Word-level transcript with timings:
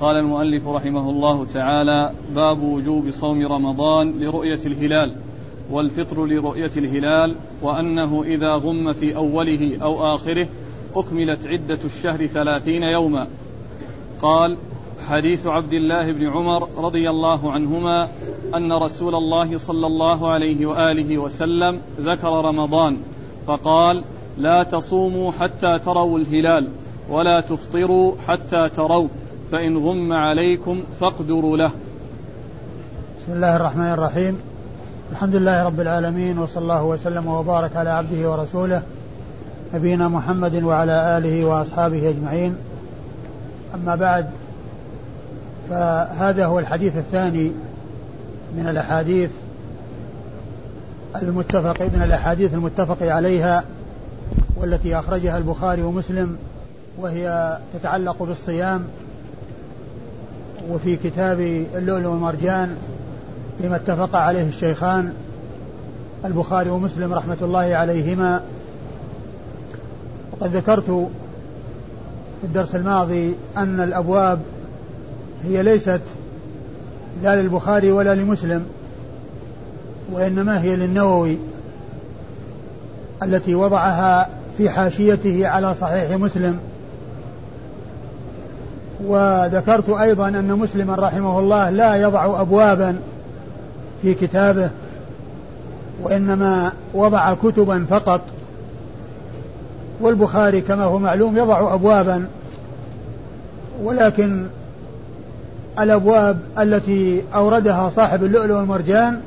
قال 0.00 0.16
المؤلف 0.16 0.68
رحمه 0.68 1.10
الله 1.10 1.44
تعالى 1.44 2.12
باب 2.34 2.62
وجوب 2.62 3.10
صوم 3.10 3.46
رمضان 3.46 4.20
لرؤية 4.20 4.60
الهلال 4.66 5.14
والفطر 5.70 6.26
لرؤية 6.26 6.70
الهلال 6.76 7.36
وأنه 7.62 8.22
إذا 8.26 8.54
غم 8.54 8.92
في 8.92 9.16
أوله 9.16 9.78
أو 9.82 10.14
آخره 10.14 10.48
أكملت 10.96 11.46
عدة 11.46 11.78
الشهر 11.84 12.26
ثلاثين 12.26 12.82
يوما. 12.82 13.26
قال 14.22 14.56
حديث 15.08 15.46
عبد 15.46 15.72
الله 15.72 16.12
بن 16.12 16.28
عمر 16.28 16.68
رضي 16.76 17.10
الله 17.10 17.52
عنهما 17.52 18.08
أن 18.54 18.72
رسول 18.72 19.14
الله 19.14 19.58
صلى 19.58 19.86
الله 19.86 20.30
عليه 20.30 20.66
وآله 20.66 21.18
وسلم 21.18 21.80
ذكر 22.00 22.44
رمضان 22.44 22.96
فقال 23.46 24.04
لا 24.38 24.62
تصوموا 24.62 25.32
حتى 25.32 25.78
تروا 25.78 26.18
الهلال 26.18 26.68
ولا 27.10 27.40
تفطروا 27.40 28.12
حتى 28.28 28.68
تروا. 28.76 29.08
فإن 29.52 29.76
غم 29.76 30.12
عليكم 30.12 30.82
فاقدروا 31.00 31.56
له. 31.56 31.70
بسم 33.20 33.32
الله 33.32 33.56
الرحمن 33.56 33.92
الرحيم. 33.92 34.40
الحمد 35.12 35.36
لله 35.36 35.62
رب 35.62 35.80
العالمين 35.80 36.38
وصلى 36.38 36.62
الله 36.62 36.84
وسلم 36.84 37.26
وبارك 37.26 37.76
على 37.76 37.90
عبده 37.90 38.30
ورسوله 38.30 38.82
نبينا 39.74 40.08
محمد 40.08 40.62
وعلى 40.62 41.18
آله 41.18 41.44
وأصحابه 41.44 42.08
أجمعين. 42.08 42.56
أما 43.74 43.94
بعد 43.94 44.30
فهذا 45.70 46.46
هو 46.46 46.58
الحديث 46.58 46.96
الثاني 46.96 47.52
من 48.56 48.68
الأحاديث 48.68 49.30
المتفق 51.22 51.82
من 51.82 52.02
الأحاديث 52.02 52.54
المتفق 52.54 52.96
عليها 53.02 53.64
والتي 54.56 54.98
أخرجها 54.98 55.38
البخاري 55.38 55.82
ومسلم 55.82 56.36
وهي 56.98 57.58
تتعلق 57.74 58.22
بالصيام 58.22 58.84
وفي 60.70 60.96
كتاب 60.96 61.40
اللؤلؤ 61.74 62.08
والمرجان 62.08 62.76
فيما 63.62 63.76
اتفق 63.76 64.16
عليه 64.16 64.48
الشيخان 64.48 65.12
البخاري 66.24 66.70
ومسلم 66.70 67.12
رحمة 67.12 67.36
الله 67.42 67.76
عليهما. 67.76 68.40
وقد 70.32 70.56
ذكرت 70.56 70.90
في 72.40 72.44
الدرس 72.44 72.74
الماضي 72.74 73.34
أن 73.56 73.80
الأبواب 73.80 74.40
هي 75.44 75.62
ليست 75.62 76.00
لا 77.22 77.36
للبخاري 77.36 77.92
ولا 77.92 78.14
لمسلم 78.14 78.66
وإنما 80.12 80.62
هي 80.62 80.76
للنووي 80.76 81.38
التي 83.22 83.54
وضعها 83.54 84.28
في 84.58 84.70
حاشيته 84.70 85.48
على 85.48 85.74
صحيح 85.74 86.10
مسلم. 86.10 86.58
وذكرت 89.04 89.90
أيضا 89.90 90.28
أن 90.28 90.58
مسلما 90.58 90.94
رحمه 90.94 91.38
الله 91.38 91.70
لا 91.70 91.96
يضع 91.96 92.40
أبوابا 92.40 92.96
في 94.02 94.14
كتابه 94.14 94.70
وإنما 96.02 96.72
وضع 96.94 97.34
كتبا 97.34 97.86
فقط. 97.90 98.20
والبخاري 100.00 100.60
كما 100.60 100.84
هو 100.84 100.98
معلوم 100.98 101.36
يضع 101.36 101.74
أبوابا 101.74 102.26
ولكن 103.82 104.46
الأبواب 105.78 106.38
التي 106.58 107.22
أوردها 107.34 107.88
صاحب 107.88 108.24
اللؤلؤ 108.24 108.56
والمرجان 108.56 109.20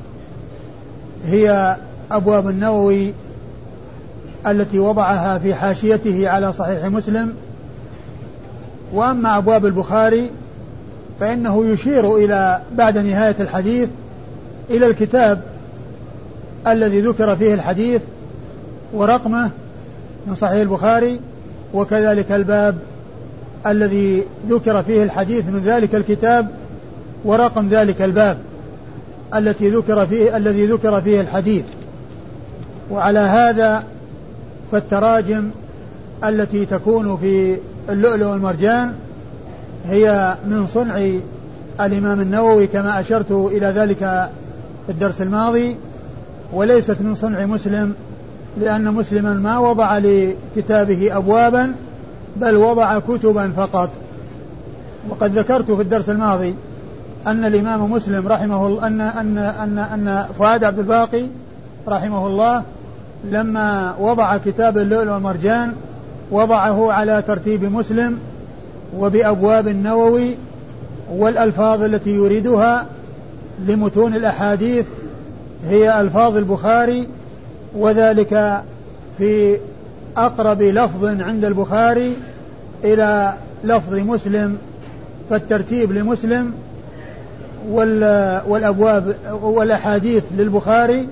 هي 1.26 1.78
أبواب 2.12 2.48
النووي 2.48 3.14
التي 4.48 4.80
وضعها 4.80 5.38
في 5.38 5.54
حاشيته 5.56 6.30
على 6.30 6.54
صحيح 6.54 6.86
مسلم. 6.86 7.34
وأما 8.94 9.38
أبواب 9.38 9.66
البخاري 9.66 10.30
فإنه 11.20 11.66
يشير 11.66 12.16
إلى 12.16 12.62
بعد 12.76 12.98
نهاية 12.98 13.36
الحديث 13.40 13.90
إلى 14.70 14.86
الكتاب 14.86 15.42
الذي 16.68 17.02
ذكر 17.02 17.36
فيه 17.36 17.54
الحديث 17.54 18.02
ورقمه 18.94 19.50
من 20.28 20.36
صحيح 20.36 20.62
البخاري 20.62 21.20
وكذلك 21.74 22.32
الباب 22.32 22.78
الذي 23.68 24.24
ذكر 24.50 24.84
فيه 24.84 25.04
الحديث 25.04 25.46
من 25.46 25.62
ذلك 25.66 25.96
الكتاب 25.96 26.48
ورقم 27.26 27.68
ذلك 27.68 28.02
الباب 28.02 28.38
التي 29.36 29.70
ذكر 29.70 30.06
فيه 30.06 30.38
الذي 30.38 30.66
ذكر 30.66 31.02
فيه 31.02 31.22
الحديث. 31.22 31.64
وعلى 32.92 33.20
هذا 33.20 33.84
فالتراجم 34.72 35.50
التي 36.24 36.66
تكون 36.66 37.18
في 37.18 37.58
اللؤلؤ 37.90 38.26
والمرجان 38.26 38.94
هي 39.90 40.36
من 40.46 40.68
صنع 40.68 41.10
الإمام 41.80 42.20
النووي 42.20 42.68
كما 42.68 43.00
أشرت 43.00 43.32
إلى 43.32 43.68
ذلك 43.68 44.00
في 44.86 44.92
الدرس 44.92 45.22
الماضي 45.22 45.76
وليست 46.54 46.98
من 47.02 47.16
صنع 47.16 47.46
مسلم 47.46 47.94
لأن 48.58 48.94
مسلما 48.94 49.34
ما 49.34 49.58
وضع 49.58 49.98
لكتابه 49.98 51.18
أبوابا 51.18 51.74
بل 52.36 52.56
وضع 52.56 53.00
كتبا 53.00 53.52
فقط. 53.58 53.90
وقد 55.10 55.38
ذكرت 55.38 55.72
في 55.72 55.82
الدرس 55.82 56.10
الماضي 56.10 56.56
أن 57.28 57.46
الإمام 57.46 57.92
مسلم 57.92 58.28
رحمه 58.28 58.68
الله 58.68 58.88
أن 58.88 59.02
أن 59.02 59.38
أن 59.38 59.78
أن 59.78 60.26
فؤاد 60.38 60.64
عبد 60.64 60.80
الباقي 60.80 61.24
رحمه 61.88 62.28
الله 62.28 62.64
لما 63.32 63.96
وضع 64.00 64.38
كتاب 64.38 64.78
اللؤلؤ 64.78 65.14
والمرجان 65.14 65.74
وضعه 66.32 66.92
على 66.92 67.24
ترتيب 67.28 67.64
مسلم 67.64 68.20
وبأبواب 68.98 69.68
النووي 69.68 70.36
والألفاظ 71.12 71.82
التي 71.82 72.10
يريدها 72.10 72.86
لمتون 73.68 74.16
الأحاديث 74.16 74.86
هي 75.66 76.02
ألفاظ 76.02 76.38
البخاري 76.38 77.08
وذلك 77.76 78.64
في 79.18 79.58
أقرب 80.18 80.62
لفظ 80.62 81.06
عند 81.06 81.46
البخاري 81.46 82.16
إلى 82.84 83.34
لفظ 83.64 83.94
مسلم 83.94 84.58
فالترتيب 85.30 85.92
لمسلم 85.92 86.54
والأبواب 88.48 89.16
والأحاديث 89.42 90.24
للبخاري 90.38 91.08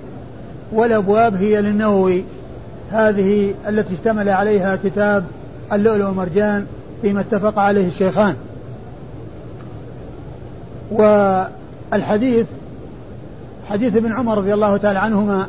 والأبواب 0.73 1.35
هي 1.35 1.61
للنووي. 1.61 2.23
هذه 2.91 3.53
التي 3.67 3.93
اشتمل 3.93 4.29
عليها 4.29 4.75
كتاب 4.75 5.23
اللؤلؤ 5.73 6.05
والمرجان 6.05 6.65
فيما 7.01 7.21
اتفق 7.21 7.59
عليه 7.59 7.87
الشيخان. 7.87 8.35
والحديث 10.91 12.45
حديث 13.69 13.95
ابن 13.95 14.11
عمر 14.11 14.37
رضي 14.37 14.53
الله 14.53 14.77
تعالى 14.77 14.99
عنهما 14.99 15.47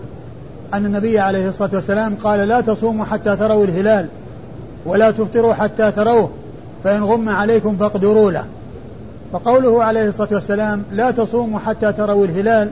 أن 0.75 0.87
النبي 0.87 1.19
عليه 1.19 1.49
الصلاة 1.49 1.71
والسلام 1.75 2.15
قال 2.15 2.49
لا 2.49 2.61
تصوموا 2.61 3.05
حتى 3.05 3.37
تروا 3.37 3.65
الهلال 3.65 4.07
ولا 4.87 5.11
تفطروا 5.11 5.55
حتى 5.55 5.93
تروه 5.93 6.31
فإن 6.85 7.03
غم 7.03 7.29
عليكم 7.29 7.77
فاقدروا 7.77 8.31
له. 8.31 8.45
فقوله 9.33 9.85
عليه 9.85 10.09
الصلاة 10.09 10.29
والسلام 10.33 10.83
لا 10.93 11.11
تصوموا 11.11 11.59
حتى 11.59 11.93
تروا 11.93 12.25
الهلال 12.25 12.71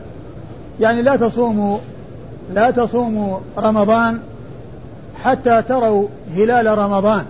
يعني 0.80 1.02
لا 1.02 1.16
تصوموا 1.16 1.78
لا 2.54 2.70
تصوموا 2.70 3.38
رمضان 3.58 4.18
حتى 5.24 5.62
تروا 5.62 6.08
هلال 6.36 6.78
رمضان. 6.78 7.24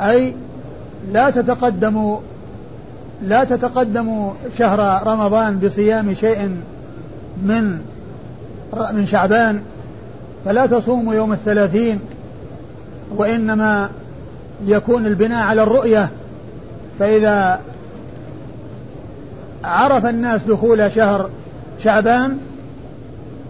أي 0.00 0.34
لا 1.12 1.30
تتقدموا 1.30 2.18
لا 3.22 3.44
تتقدموا 3.44 4.32
شهر 4.58 5.06
رمضان 5.06 5.58
بصيام 5.58 6.14
شيء 6.14 6.56
من 7.42 7.78
من 8.92 9.06
شعبان 9.06 9.62
فلا 10.44 10.66
تصوموا 10.66 11.14
يوم 11.14 11.32
الثلاثين 11.32 12.00
وإنما 13.16 13.90
يكون 14.66 15.06
البناء 15.06 15.44
على 15.44 15.62
الرؤية. 15.62 16.08
فإذا 16.98 17.60
عرف 19.64 20.06
الناس 20.06 20.42
دخول 20.42 20.92
شهر 20.92 21.30
شعبان 21.84 22.38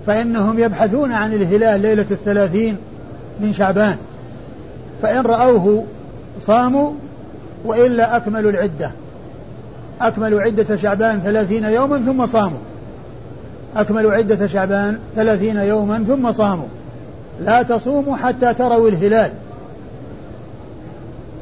فإنهم 0.06 0.58
يبحثون 0.58 1.12
عن 1.12 1.32
الهلال 1.32 1.80
ليلة 1.80 2.06
الثلاثين. 2.10 2.76
من 3.40 3.52
شعبان. 3.52 3.96
فإن 5.02 5.20
رأوه 5.20 5.84
صاموا 6.40 6.92
وإلا 7.64 8.16
أكملوا 8.16 8.50
العدة. 8.50 8.90
أكملوا 10.00 10.40
عدة 10.40 10.76
شعبان 10.76 11.20
ثلاثين 11.20 11.64
يوما 11.64 11.98
ثم 11.98 12.26
صاموا. 12.26 12.58
أكملوا 13.76 14.12
عدة 14.12 14.46
شعبان 14.46 14.98
ثلاثين 15.16 15.56
يوما 15.56 16.04
ثم 16.08 16.32
صاموا. 16.32 16.68
لا 17.40 17.62
تصوموا 17.62 18.16
حتى 18.16 18.54
تروا 18.54 18.88
الهلال. 18.88 19.30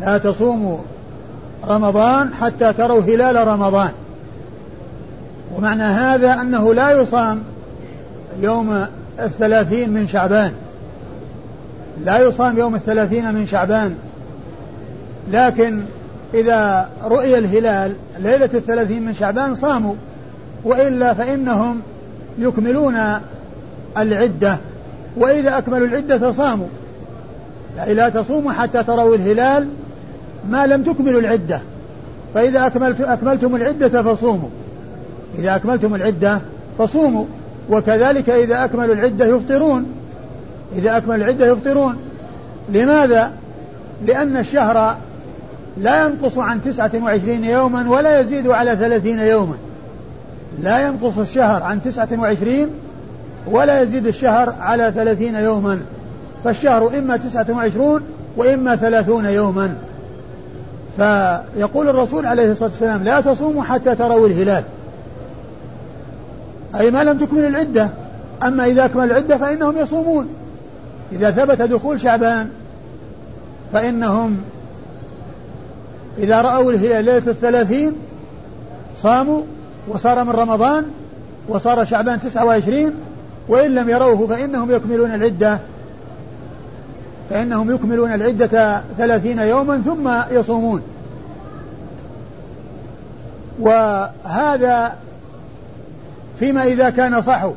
لا 0.01 0.19
تصوموا 0.19 0.79
رمضان 1.69 2.35
حتى 2.35 2.73
تروا 2.73 3.01
هلال 3.01 3.49
رمضان. 3.49 3.91
ومعنى 5.57 5.83
هذا 5.83 6.41
أنه 6.41 6.75
لا 6.75 6.91
يصام 6.91 7.43
يوم 8.41 8.87
الثلاثين 9.21 9.91
من 9.91 10.07
شعبان. 10.07 10.53
لا 12.05 12.19
يصام 12.19 12.59
يوم 12.59 12.75
الثلاثين 12.75 13.35
من 13.35 13.47
شعبان. 13.47 13.95
لكن 15.33 15.81
إذا 16.35 16.91
رؤي 17.05 17.39
الهلال 17.39 17.95
ليلة 18.19 18.51
الثلاثين 18.55 19.03
من 19.07 19.15
شعبان 19.15 19.55
صاموا 19.55 19.95
وإلا 20.65 21.15
فإنهم 21.15 21.81
يكملون 22.39 22.97
العدة. 23.99 24.59
وإذا 25.17 25.59
أكملوا 25.59 25.87
العدة 25.87 26.33
صاموا. 26.33 26.69
يعني 27.77 27.95
لا 27.95 28.09
تصوموا 28.09 28.53
حتى 28.53 28.83
تروا 28.83 29.17
الهلال 29.17 29.69
ما 30.51 30.67
لم 30.67 30.83
تكملوا 30.83 31.21
العدة. 31.21 31.61
فإذا 32.35 32.67
أكملت 32.67 33.01
أكملتم 33.01 33.57
العدة 33.57 34.03
فصوموا. 34.03 34.49
إذا 35.39 35.57
أكملتم 35.57 35.95
العدة 35.95 36.41
فصوموا. 36.79 37.25
وكذلك 37.71 38.31
إذا 38.31 38.65
أكملوا 38.65 38.95
العدة 38.95 39.27
يفطرون. 39.27 39.87
إذا 40.77 40.97
أكملوا 40.97 41.17
العدة 41.17 41.47
يفطرون. 41.47 41.97
لماذا؟ 42.69 43.33
لأن 44.05 44.37
الشهر 44.37 44.97
لا 45.77 46.05
ينقص 46.07 46.39
عن 46.39 46.63
تسعة 46.63 46.91
وعشرين 47.03 47.45
يوما 47.45 47.91
ولا 47.91 48.21
يزيد 48.21 48.49
على 48.49 48.77
ثلاثين 48.77 49.19
يوما. 49.19 49.55
لا 50.63 50.87
ينقص 50.87 51.19
الشهر 51.19 51.63
عن 51.63 51.83
تسعة 51.83 52.09
وعشرين 52.19 52.69
ولا 53.47 53.81
يزيد 53.81 54.07
الشهر 54.07 54.55
على 54.61 54.93
ثلاثين 54.95 55.35
يوما. 55.35 55.81
فالشهر 56.45 56.99
إما 56.99 57.17
تسعة 57.17 57.47
وعشرون 57.51 58.03
وإما 58.37 58.77
ثلاثون 58.77 59.25
يوما. 59.25 59.75
فيقول 60.97 61.89
الرسول 61.89 62.27
عليه 62.27 62.51
الصلاة 62.51 62.71
والسلام 62.71 63.05
لا 63.05 63.21
تصوموا 63.21 63.63
حتى 63.63 63.95
تروا 63.95 64.29
الهلال. 64.29 64.65
أي 66.75 66.91
ما 66.91 67.05
لم 67.05 67.19
تكمل 67.19 67.45
العدة. 67.45 67.89
أما 68.43 68.67
إذا 68.67 68.85
أكمل 68.85 69.05
العدة 69.05 69.37
فإنهم 69.37 69.79
يصومون. 69.79 70.29
إذا 71.15 71.31
ثبت 71.31 71.63
دخول 71.63 72.01
شعبان 72.01 72.51
فإنهم 73.73 74.37
إذا 76.19 76.41
رأوا 76.41 76.73
الهلال 76.73 77.05
ليلة 77.05 77.31
الثلاثين 77.31 77.93
صاموا 79.03 79.43
وصار 79.89 80.25
من 80.25 80.31
رمضان 80.31 80.85
وصار 81.49 81.85
شعبان 81.85 82.21
تسعة 82.21 82.45
وعشرين 82.45 82.93
وإن 83.49 83.75
لم 83.75 83.89
يروه 83.89 84.27
فإنهم 84.27 84.71
يكملون 84.71 85.15
العدة 85.15 85.59
فإنهم 87.31 87.75
يكملون 87.75 88.13
العدة 88.13 88.83
ثلاثين 88.99 89.39
يوما 89.39 89.83
ثم 89.85 90.37
يصومون. 90.39 90.83
وهذا 93.61 94.97
فيما 96.39 96.65
إذا 96.65 96.91
كان 96.91 97.23
صحو. 97.23 97.53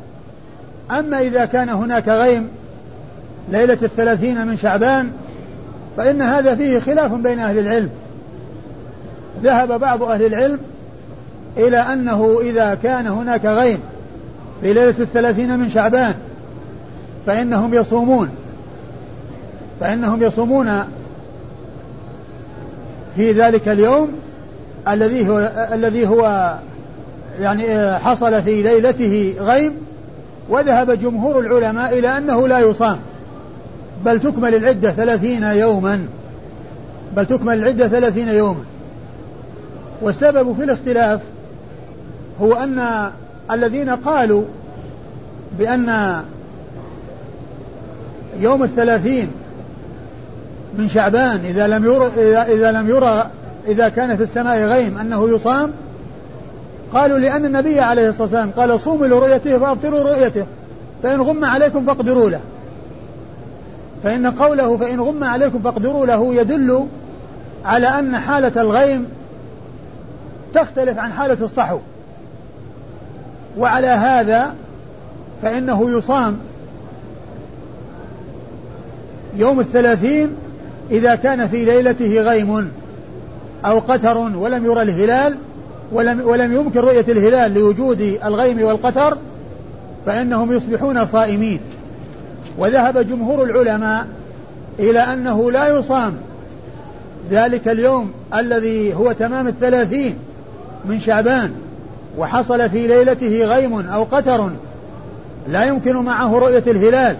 أما 0.90 1.20
إذا 1.20 1.44
كان 1.44 1.68
هناك 1.68 2.08
غيم 2.08 2.48
ليلة 3.50 3.78
الثلاثين 3.82 4.46
من 4.46 4.56
شعبان 4.56 5.10
فإن 5.96 6.22
هذا 6.22 6.54
فيه 6.54 6.78
خلاف 6.78 7.12
بين 7.12 7.38
أهل 7.38 7.58
العلم. 7.58 7.90
ذهب 9.42 9.80
بعض 9.80 10.02
أهل 10.02 10.26
العلم 10.26 10.58
إلى 11.56 11.76
أنه 11.76 12.40
إذا 12.40 12.74
كان 12.74 13.06
هناك 13.06 13.44
غيم 13.44 13.80
في 14.60 14.72
ليلة 14.72 14.94
الثلاثين 14.98 15.58
من 15.58 15.70
شعبان 15.70 16.14
فإنهم 17.26 17.74
يصومون. 17.74 18.28
فإنهم 19.80 20.22
يصومون 20.22 20.84
في 23.16 23.32
ذلك 23.32 23.68
اليوم 23.68 24.08
الذي 24.88 25.28
هو 25.28 25.68
الذي 25.72 26.06
هو 26.06 26.54
يعني 27.40 27.98
حصل 27.98 28.42
في 28.42 28.62
ليلته 28.62 29.34
غيم 29.40 29.72
وذهب 30.48 30.90
جمهور 30.90 31.40
العلماء 31.40 31.98
إلى 31.98 32.18
أنه 32.18 32.48
لا 32.48 32.58
يصام. 32.58 32.98
بل 34.04 34.20
تكمل 34.20 34.54
العدة 34.54 34.92
ثلاثين 34.92 35.42
يوما. 35.42 36.06
بل 37.16 37.26
تكمل 37.26 37.54
العدة 37.54 37.88
ثلاثين 37.88 38.28
يوما. 38.28 38.64
والسبب 40.02 40.54
في 40.56 40.64
الاختلاف 40.64 41.20
هو 42.40 42.54
أن 42.54 43.10
الذين 43.50 43.90
قالوا 43.90 44.42
بأن 45.58 46.22
يوم 48.40 48.62
الثلاثين 48.62 49.30
من 50.78 50.88
شعبان 50.88 51.40
إذا 51.44 51.66
لم 51.66 51.84
يرى 51.84 52.06
إذا, 52.16 52.42
إذا 52.42 52.72
لم 52.72 52.88
يرى 52.88 53.30
إذا 53.68 53.88
كان 53.88 54.16
في 54.16 54.22
السماء 54.22 54.58
غيم 54.58 54.98
أنه 54.98 55.28
يصام 55.34 55.70
قالوا 56.92 57.18
لأن 57.18 57.44
النبي 57.44 57.80
عليه 57.80 58.08
الصلاة 58.08 58.22
والسلام 58.22 58.50
قال 58.50 58.80
صوموا 58.80 59.06
لرؤيته 59.06 59.58
فأبطلوا 59.58 60.02
رؤيته 60.02 60.46
فإن 61.02 61.20
غم 61.20 61.44
عليكم 61.44 61.84
فاقدروا 61.84 62.30
له. 62.30 62.40
فإن 64.02 64.26
قوله 64.26 64.76
فإن 64.76 65.00
غم 65.00 65.24
عليكم 65.24 65.58
فاقدروا 65.58 66.06
له 66.06 66.34
يدل 66.34 66.86
على 67.64 67.86
أن 67.86 68.16
حالة 68.16 68.60
الغيم 68.60 69.06
تختلف 70.54 70.98
عن 70.98 71.12
حالة 71.12 71.44
الصحو. 71.44 71.78
وعلى 73.58 73.86
هذا 73.86 74.54
فإنه 75.42 75.98
يصام 75.98 76.38
يوم 79.36 79.60
الثلاثين 79.60 80.36
إذا 80.90 81.14
كان 81.14 81.48
في 81.48 81.64
ليلته 81.64 82.20
غيم 82.20 82.70
أو 83.64 83.78
قتر 83.78 84.18
ولم 84.18 84.64
يرى 84.64 84.82
الهلال 84.82 85.36
ولم, 85.92 86.20
ولم 86.20 86.52
يمكن 86.52 86.80
رؤية 86.80 87.04
الهلال 87.08 87.54
لوجود 87.54 88.00
الغيم 88.24 88.62
والقتر 88.62 89.18
فإنهم 90.06 90.52
يصبحون 90.52 91.06
صائمين. 91.06 91.60
وذهب 92.58 92.98
جمهور 92.98 93.44
العلماء 93.44 94.06
إلى 94.78 94.98
أنه 94.98 95.50
لا 95.50 95.68
يصام 95.68 96.14
ذلك 97.30 97.68
اليوم 97.68 98.12
الذي 98.34 98.94
هو 98.94 99.12
تمام 99.12 99.48
الثلاثين 99.48 100.18
من 100.84 101.00
شعبان 101.00 101.52
وحصل 102.18 102.70
في 102.70 102.86
ليلته 102.86 103.44
غيم 103.44 103.88
أو 103.88 104.04
قتر 104.04 104.50
لا 105.48 105.64
يمكن 105.64 105.96
معه 105.96 106.38
رؤية 106.38 106.62
الهلال. 106.66 107.16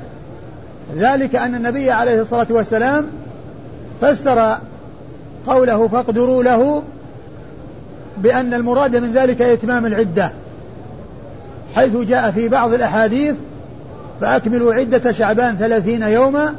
ذلك 0.96 1.36
أن 1.36 1.54
النبي 1.54 1.90
عليه 1.90 2.20
الصلاة 2.20 2.46
والسلام 2.50 3.06
فسر 4.00 4.58
قوله 5.46 5.88
فاقدروا 5.88 6.42
له 6.42 6.82
بأن 8.18 8.54
المراد 8.54 8.96
من 8.96 9.12
ذلك 9.12 9.42
إتمام 9.42 9.86
العدة 9.86 10.32
حيث 11.74 11.96
جاء 11.96 12.30
في 12.30 12.48
بعض 12.48 12.72
الأحاديث 12.72 13.34
فأكملوا 14.20 14.74
عدة 14.74 15.12
شعبان 15.12 15.56
ثلاثين 15.56 16.02
يوما. 16.02 16.54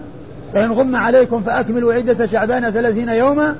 فإن 0.53 0.71
غم 0.71 0.95
عليكم 0.95 1.41
فأكملوا 1.41 1.93
عدة 1.93 2.25
شعبان 2.25 2.71
ثلاثين 2.71 3.09
يوما. 3.09 3.55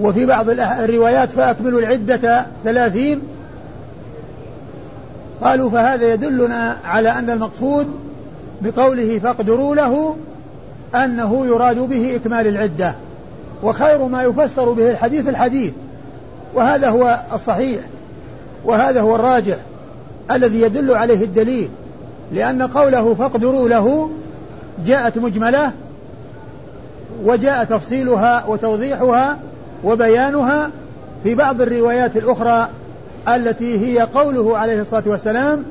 وفي 0.00 0.26
بعض 0.26 0.50
الروايات 0.50 1.30
فأكملوا 1.30 1.80
العدة 1.80 2.46
ثلاثين. 2.64 3.20
قالوا 5.42 5.70
فهذا 5.70 6.12
يدلنا 6.12 6.76
على 6.84 7.08
أن 7.08 7.30
المقصود 7.30 7.86
بقوله 8.62 9.18
فاقدروا 9.18 9.74
له 9.74 10.16
أنه 10.94 11.46
يراد 11.46 11.78
به 11.78 12.16
إكمال 12.16 12.46
العدة. 12.46 12.94
وخير 13.62 14.04
ما 14.04 14.22
يفسر 14.22 14.72
به 14.72 14.90
الحديث 14.90 15.28
الحديث. 15.28 15.72
وهذا 16.54 16.88
هو 16.88 17.20
الصحيح. 17.32 17.80
وهذا 18.64 19.00
هو 19.00 19.14
الراجح 19.14 19.56
الذي 20.30 20.60
يدل 20.60 20.94
عليه 20.94 21.24
الدليل. 21.24 21.68
لأن 22.32 22.62
قوله 22.62 23.14
فاقدروا 23.14 23.68
له 23.68 24.10
جاءت 24.86 25.18
مجملة 25.18 25.72
وجاء 27.24 27.64
تفصيلها 27.64 28.44
وتوضيحها 28.46 29.38
وبيانها 29.84 30.70
في 31.24 31.34
بعض 31.34 31.60
الروايات 31.60 32.16
الأخرى 32.16 32.68
التي 33.28 33.78
هي 33.78 34.00
قوله 34.00 34.58
عليه 34.58 34.80
الصلاة 34.80 35.02
والسلام 35.06 35.64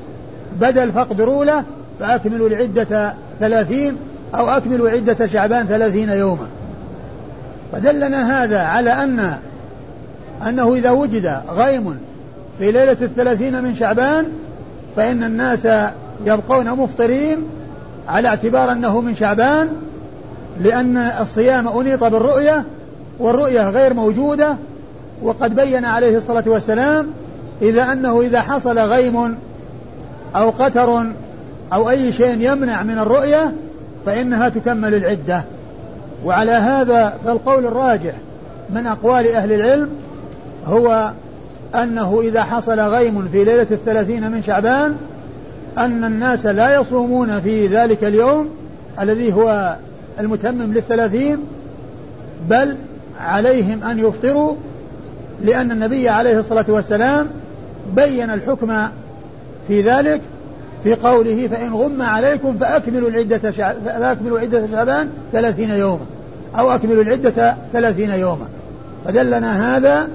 بدل 0.60 0.92
فاقدروا 0.92 1.46
له 1.46 1.64
فأكملوا 2.00 2.50
العدة 2.50 3.14
ثلاثين 3.40 3.98
أو 4.36 4.50
أكملوا 4.50 4.90
عدة 4.90 5.26
شعبان 5.26 5.66
ثلاثين 5.66 6.10
يوما. 6.10 6.48
فدلنا 7.72 8.44
هذا 8.44 8.60
على 8.60 8.90
أن 8.90 9.38
أنه 10.48 10.76
إذا 10.76 10.90
وجد 10.92 11.42
غيم 11.50 11.98
في 12.60 12.72
ليلة 12.72 12.98
الثلاثين 13.02 13.64
من 13.64 13.76
شعبان 13.76 14.26
فإن 14.96 15.24
الناس 15.24 15.68
يبقون 16.26 16.72
مفطرين 16.72 17.38
على 18.08 18.28
اعتبار 18.28 18.72
أنه 18.72 19.02
من 19.02 19.16
شعبان 19.16 19.70
لأن 20.60 20.98
الصيام 20.98 21.68
أنيط 21.68 22.04
بالرؤية 22.04 22.64
والرؤية 23.20 23.70
غير 23.70 23.94
موجودة 23.94 24.56
وقد 25.22 25.56
بين 25.56 25.86
عليه 25.86 26.18
الصلاة 26.18 26.44
والسلام 26.48 27.08
إذا 27.62 27.92
أنه 27.92 28.22
إذا 28.22 28.42
حصل 28.42 28.80
غيم 28.80 29.38
أو 30.36 30.50
قتر 30.50 31.06
أو 31.74 31.90
أي 31.90 32.14
شيء 32.14 32.38
يمنع 32.40 32.84
من 32.84 32.98
الرؤية 32.98 33.52
فإنها 34.06 34.50
تكمل 34.50 34.96
العدة. 34.96 35.44
وعلى 36.26 36.52
هذا 36.52 37.14
فالقول 37.26 37.66
الراجح 37.66 38.14
من 38.70 38.88
أقوال 38.88 39.28
أهل 39.28 39.52
العلم 39.52 39.90
هو 40.66 41.12
أنه 41.76 42.22
إذا 42.22 42.44
حصل 42.44 42.80
غيم 42.80 43.28
في 43.32 43.44
ليلة 43.44 43.68
الثلاثين 43.72 44.32
من 44.32 44.42
شعبان 44.42 44.96
أن 45.80 46.04
الناس 46.04 46.46
لا 46.46 46.76
يصومون 46.76 47.42
في 47.42 47.68
ذلك 47.68 48.04
اليوم 48.04 48.50
الذي 49.00 49.34
هو 49.34 49.78
المتمم 50.20 50.74
للثلاثين 50.74 51.38
بل 52.50 52.78
عليهم 53.20 53.84
أن 53.84 54.00
يفطروا 54.00 54.56
لأن 55.44 55.72
النبي 55.72 56.10
عليه 56.10 56.40
الصلاة 56.40 56.66
والسلام 56.68 57.28
بين 57.96 58.30
الحكم 58.30 58.88
في 59.68 59.82
ذلك 59.82 60.22
في 60.84 60.96
قوله 60.96 61.48
فإن 61.48 61.74
غم 61.74 62.02
عليكم 62.02 62.58
فأكملوا 62.58 63.10
العدة 63.10 63.52
فأكملوا 63.86 64.40
عدة 64.40 64.68
شعبان 64.72 65.10
ثلاثين 65.32 65.70
يوما 65.70 66.06
أو 66.60 66.72
أكملوا 66.72 67.04
العدة 67.04 67.56
ثلاثين 67.74 68.10
يوما. 68.10 68.46
فدلنا 69.06 69.78
هذا 69.78 70.10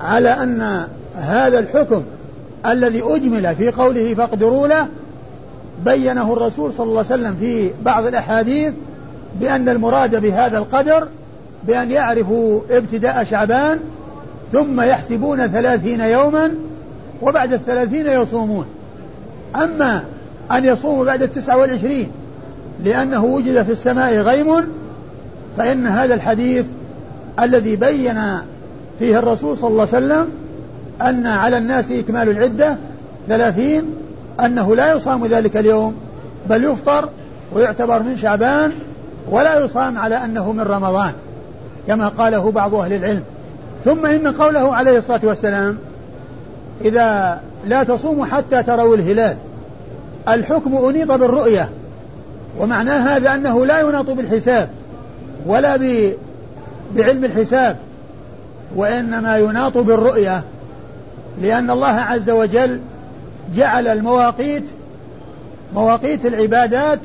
على 0.00 0.28
أن 0.28 0.86
هذا 1.14 1.58
الحكم 1.58 2.02
الذي 2.66 3.02
أجمل 3.02 3.56
في 3.56 3.70
قوله 3.70 4.14
فاقدروا 4.14 4.68
له 4.68 4.88
بينه 5.84 6.32
الرسول 6.32 6.72
صلى 6.72 6.86
الله 6.86 7.04
عليه 7.10 7.22
وسلم 7.22 7.36
في 7.40 7.70
بعض 7.82 8.06
الأحاديث 8.06 8.72
بأن 9.40 9.68
المراد 9.68 10.22
بهذا 10.22 10.58
القدر 10.58 11.08
بأن 11.66 11.90
يعرفوا 11.90 12.60
ابتداء 12.70 13.24
شعبان 13.24 13.78
ثم 14.52 14.80
يحسبون 14.80 15.46
ثلاثين 15.46 16.00
يوما 16.00 16.54
وبعد 17.22 17.52
الثلاثين 17.52 18.06
يصومون. 18.06 18.66
أما 19.56 20.04
أن 20.52 20.64
يصوموا 20.64 21.04
بعد 21.04 21.22
التسعة 21.22 21.56
والعشرين 21.56 22.10
لأنه 22.84 23.24
وجد 23.24 23.62
في 23.62 23.72
السماء 23.72 24.14
غيم 24.14 24.64
فإن 25.56 25.86
هذا 25.86 26.14
الحديث 26.14 26.66
الذي 27.40 27.76
بين 27.76 28.20
فيه 28.98 29.18
الرسول 29.18 29.56
صلى 29.56 29.70
الله 29.70 29.88
عليه 29.92 30.06
وسلم 30.06 30.28
أن 31.02 31.26
على 31.26 31.58
الناس 31.58 31.92
إكمال 31.92 32.28
العدة 32.28 32.76
ثلاثين 33.28 33.82
أنه 34.40 34.76
لا 34.76 34.92
يصام 34.92 35.26
ذلك 35.26 35.56
اليوم 35.56 35.94
بل 36.48 36.64
يفطر 36.64 37.08
ويعتبر 37.52 38.02
من 38.02 38.16
شعبان 38.16 38.72
ولا 39.30 39.58
يصام 39.58 39.98
على 39.98 40.24
أنه 40.24 40.52
من 40.52 40.60
رمضان 40.60 41.12
كما 41.86 42.08
قاله 42.08 42.50
بعض 42.50 42.74
أهل 42.74 42.92
العلم. 42.92 43.22
ثم 43.84 44.06
إن 44.06 44.28
قوله 44.28 44.74
عليه 44.74 44.98
الصلاة 44.98 45.20
والسلام 45.24 45.78
إذا 46.84 47.40
لا 47.66 47.82
تصوموا 47.82 48.26
حتى 48.26 48.62
تروا 48.62 48.96
الهلال 48.96 49.36
الحكم 50.28 50.76
أنيط 50.76 51.12
بالرؤية 51.12 51.68
ومعنى 52.58 52.90
هذا 52.90 53.34
أنه 53.34 53.66
لا 53.66 53.80
يناط 53.80 54.10
بالحساب 54.10 54.68
ولا 55.46 55.76
بعلم 56.96 57.24
الحساب 57.24 57.76
وإنما 58.76 59.38
يناط 59.38 59.78
بالرؤية 59.78 60.42
لأن 61.42 61.70
الله 61.70 61.86
عز 61.86 62.30
وجل 62.30 62.80
جعل 63.54 63.88
المواقيت 63.88 64.64
مواقيت 65.74 66.26
العبادات 66.26 66.98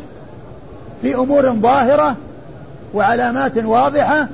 في 1.02 1.16
أمور 1.16 1.54
ظاهرة 1.54 2.16
وعلامات 2.94 3.58
واضحة 3.58 4.28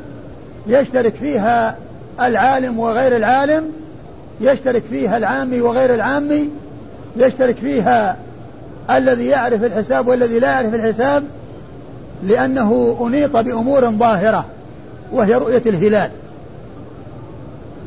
يشترك 0.67 1.15
فيها 1.15 1.77
العالم 2.19 2.79
وغير 2.79 3.15
العالم 3.15 3.71
يشترك 4.41 4.83
فيها 4.83 5.17
العامي 5.17 5.61
وغير 5.61 5.93
العامي 5.93 6.49
يشترك 7.17 7.55
فيها 7.55 8.17
الذي 8.89 9.25
يعرف 9.25 9.63
الحساب 9.63 10.07
والذي 10.07 10.39
لا 10.39 10.47
يعرف 10.47 10.73
الحساب 10.73 11.23
لأنه 12.23 12.97
أنيط 13.01 13.37
بأمور 13.37 13.91
ظاهرة 13.91 14.45
وهي 15.11 15.35
رؤية 15.35 15.61
الهلال. 15.65 16.09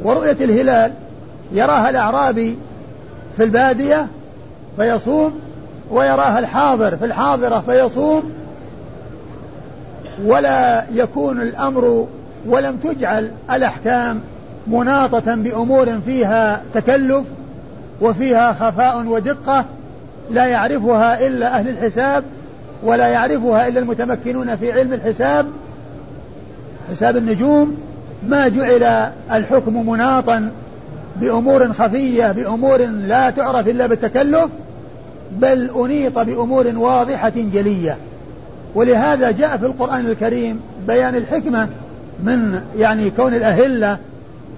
ورؤية 0.02 0.36
الهلال 0.40 0.92
يراها 1.52 1.90
الأعرابي 1.90 2.56
في 3.36 3.44
البادية 3.44 4.06
فيصوم 4.76 5.40
ويراها 5.90 6.38
الحاضر 6.38 6.96
في 6.96 7.04
الحاضرة 7.04 7.60
فيصوم. 7.66 8.32
ولا 10.24 10.86
يكون 10.92 11.40
الأمر 11.40 12.06
ولم 12.46 12.76
تجعل 12.76 13.30
الأحكام 13.52 14.20
مناطة 14.66 15.34
بأمور 15.34 16.00
فيها 16.06 16.62
تكلف 16.74 17.24
وفيها 18.00 18.52
خفاء 18.52 19.06
ودقة 19.06 19.64
لا 20.30 20.46
يعرفها 20.46 21.26
إلا 21.26 21.58
أهل 21.58 21.68
الحساب 21.68 22.24
ولا 22.82 23.08
يعرفها 23.08 23.68
إلا 23.68 23.80
المتمكنون 23.80 24.56
في 24.56 24.72
علم 24.72 24.92
الحساب. 24.92 25.46
حساب 26.90 27.16
النجوم 27.16 27.76
ما 28.28 28.48
جعل 28.48 29.12
الحكم 29.32 29.88
مناطا 29.88 30.50
بأمور 31.20 31.72
خفية 31.72 32.32
بأمور 32.32 32.86
لا 32.86 33.30
تعرف 33.30 33.68
إلا 33.68 33.86
بالتكلف 33.86 34.48
بل 35.32 35.70
أنيط 35.84 36.18
بأمور 36.18 36.66
واضحة 36.76 37.32
جلية. 37.36 37.96
ولهذا 38.74 39.30
جاء 39.30 39.56
في 39.56 39.66
القرآن 39.66 40.06
الكريم 40.06 40.60
بيان 40.86 41.16
الحكمة 41.16 41.68
من 42.24 42.60
يعني 42.78 43.10
كون 43.10 43.34
الأهلة 43.34 43.98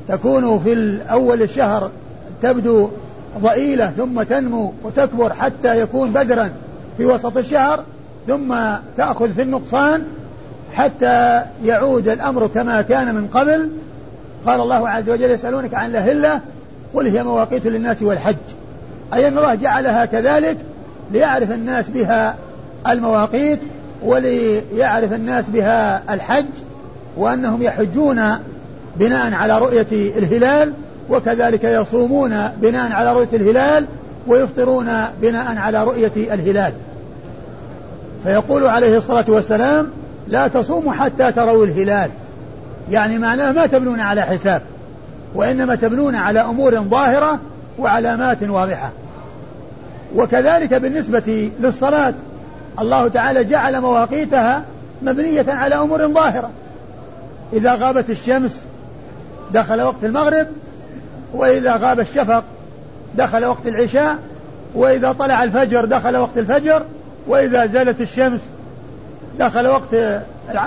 تكون 0.09 0.59
في 0.65 0.99
أول 1.11 1.43
الشهر 1.43 1.91
تبدو 2.43 2.91
ضئيلة 3.43 3.91
ثم 3.91 4.23
تنمو 4.23 4.73
وتكبر 4.83 5.33
حتى 5.33 5.81
يكون 5.81 6.13
بدرا 6.13 6.51
في 6.97 7.07
وسط 7.07 7.37
الشهر 7.37 7.85
ثم 8.27 8.55
تأخذ 8.97 9.29
في 9.29 9.43
النقصان 9.43 10.03
حتى 10.73 11.43
يعود 11.65 12.09
الأمر 12.09 12.47
كما 12.47 12.83
كان 12.83 13.15
من 13.15 13.27
قبل 13.27 13.71
قال 14.47 14.61
الله 14.61 14.89
عز 14.89 15.11
وجل 15.11 15.31
يسألونك 15.31 15.75
عن 15.75 15.91
الأهلة 15.91 16.41
قل 16.95 17.07
هي 17.07 17.23
مواقيت 17.23 17.67
للناس 17.67 18.03
والحج. 18.03 18.37
أي 19.15 19.29
أن 19.29 19.39
الله 19.39 19.55
جعلها 19.55 20.05
كذلك 20.05 20.57
ليعرف 21.11 21.51
الناس 21.53 21.91
بها 21.91 22.37
المواقيت 22.89 23.61
وليعرف 24.03 25.13
الناس 25.13 25.51
بها 25.51 26.15
الحج 26.15 26.45
وأنهم 27.17 27.63
يحجون 27.63 28.23
بناء 28.97 29.35
على 29.35 29.59
رؤية 29.59 29.87
الهلال 29.93 30.73
وكذلك 31.11 31.65
يصومون 31.65 32.49
بناء 32.49 32.93
على 32.93 33.13
رؤية 33.13 33.29
الهلال 33.33 33.87
ويفطرون 34.27 34.87
بناء 35.23 35.57
على 35.57 35.85
رؤية 35.85 36.13
الهلال. 36.17 36.73
فيقول 38.25 38.67
عليه 38.67 38.97
الصلاة 38.97 39.25
والسلام 39.29 39.89
لا 40.29 40.49
تصوموا 40.49 40.93
حتى 40.93 41.33
تروا 41.33 41.67
الهلال. 41.67 42.11
يعني 42.91 43.19
معناه 43.19 43.53
ما 43.53 43.67
تبنون 43.67 44.01
على 44.01 44.23
حساب 44.23 44.63
وإنما 45.35 45.75
تبنون 45.75 46.15
على 46.15 46.41
أمور 46.41 46.81
ظاهرة 46.81 47.41
وعلامات 47.79 48.43
واضحة. 48.43 48.91
وكذلك 50.17 50.75
بالنسبة 50.75 51.51
للصلاة 51.61 52.15
الله 52.81 53.09
تعالى 53.09 53.45
جعل 53.45 53.81
مواقيتها 53.81 54.63
مبنية 55.03 55.45
على 55.49 55.75
أمور 55.75 56.09
ظاهرة. 56.09 56.51
إذا 57.53 57.75
غابت 57.75 58.11
الشمس 58.11 58.63
دخل 59.53 59.83
وقت 59.83 60.05
المغرب 60.05 60.47
وإذا 61.35 61.77
غاب 61.77 62.01
الشفق 62.01 62.45
دخل 63.17 63.45
وقت 63.45 63.67
العشاء 63.67 64.19
وإذا 64.75 65.13
طلع 65.13 65.45
الفجر 65.45 65.85
دخل 65.85 66.17
وقت 66.17 66.39
الفجر 66.39 66.83
وإذا 67.27 67.67
زالت 67.67 68.01
الشمس 68.01 68.41
دخل 69.39 69.67
وقت 69.67 69.95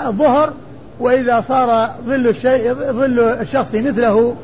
الظهر 0.06 0.52
وإذا 1.00 1.40
صار 1.40 1.90
ظل 2.06 2.28
الشيء 2.28 2.74
ظل 2.74 3.20
الشخص 3.20 3.74
مثله 3.74 4.36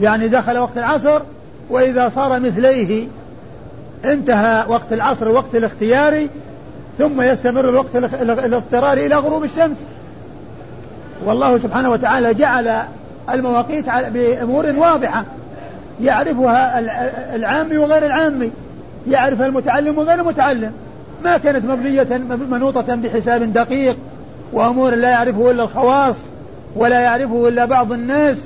يعني 0.00 0.28
دخل 0.28 0.58
وقت 0.58 0.78
العصر 0.78 1.20
وإذا 1.70 2.08
صار 2.08 2.40
مثليه 2.40 3.06
انتهى 4.04 4.64
وقت 4.68 4.92
العصر 4.92 5.28
وقت 5.28 5.54
الاختياري 5.54 6.28
ثم 6.98 7.22
يستمر 7.22 7.68
الوقت 7.68 7.96
الاضطراري 8.22 9.06
إلى 9.06 9.16
غروب 9.16 9.44
الشمس. 9.44 9.76
والله 11.24 11.58
سبحانه 11.58 11.90
وتعالى 11.90 12.34
جعل 12.34 12.82
المواقيت 13.30 13.84
بأمور 13.88 14.66
واضحة. 14.66 15.24
يعرفها 16.02 16.78
العامي 17.34 17.78
وغير 17.78 18.06
العامي. 18.06 18.50
يعرفها 19.10 19.46
المتعلم 19.46 19.98
وغير 19.98 20.20
المتعلم. 20.20 20.72
ما 21.24 21.38
كانت 21.38 21.64
مبنية 21.64 22.06
منوطة 22.50 22.94
بحساب 22.94 23.52
دقيق. 23.52 23.96
وأمور 24.52 24.94
لا 24.94 25.10
يعرفه 25.10 25.50
إلا 25.50 25.62
الخواص 25.62 26.14
ولا 26.76 27.00
يعرفه 27.00 27.48
إلا 27.48 27.64
بعض 27.64 27.92
الناس 27.92 28.38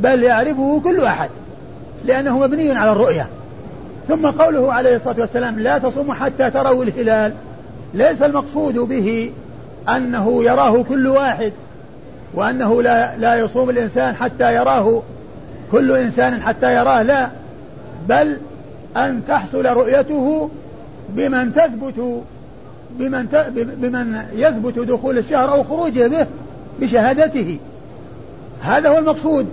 بل 0.00 0.22
يعرفه 0.22 0.80
كل 0.84 1.00
أحد 1.00 1.30
لأنه 2.04 2.38
مبني 2.38 2.72
على 2.72 2.92
الرؤية. 2.92 3.26
ثم 4.08 4.30
قوله 4.30 4.72
عليه 4.72 4.96
الصلاة 4.96 5.20
والسلام 5.20 5.58
لا 5.58 5.78
تصوموا 5.78 6.14
حتى 6.14 6.50
تروا 6.50 6.84
الهلال 6.84 7.32
ليس 7.94 8.22
المقصود 8.22 8.78
به 8.78 9.32
أنه 9.88 10.44
يراه 10.44 10.82
كل 10.82 11.06
واحد 11.06 11.52
وأنه 12.34 12.82
لا, 12.82 13.16
لا 13.16 13.36
يصوم 13.36 13.70
الإنسان 13.70 14.14
حتى 14.14 14.54
يراه 14.54 15.02
كل 15.72 15.92
إنسان 15.92 16.42
حتى 16.42 16.74
يراه 16.74 17.02
لا 17.02 17.28
بل 18.08 18.36
أن 18.96 19.22
تحصل 19.28 19.66
رؤيته 19.66 20.50
بمن 21.08 21.54
تثبت 21.54 22.22
بمن 22.98 23.26
بمن 23.54 24.22
يثبت 24.34 24.78
دخول 24.78 25.18
الشهر 25.18 25.52
أو 25.52 25.62
خروجه 25.62 26.06
به 26.06 26.26
بشهادته. 26.80 27.58
هذا 28.62 28.88
هو 28.88 28.98
المقصود 28.98 29.46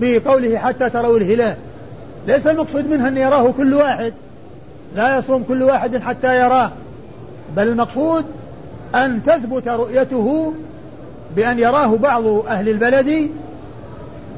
بقوله 0.00 0.58
حتى 0.58 0.90
تروا 0.90 1.18
الهلال. 1.18 1.56
ليس 2.26 2.46
المقصود 2.46 2.90
منها 2.90 3.08
أن 3.08 3.16
يراه 3.16 3.50
كل 3.50 3.74
واحد. 3.74 4.12
لا 4.96 5.18
يصوم 5.18 5.42
كل 5.42 5.62
واحد 5.62 5.96
حتى 5.96 6.38
يراه. 6.40 6.70
بل 7.56 7.68
المقصود 7.68 8.24
أن 8.94 9.22
تثبت 9.22 9.68
رؤيته 9.68 10.52
بأن 11.36 11.58
يراه 11.58 11.96
بعض 11.96 12.26
أهل 12.26 12.68
البلد 12.68 13.28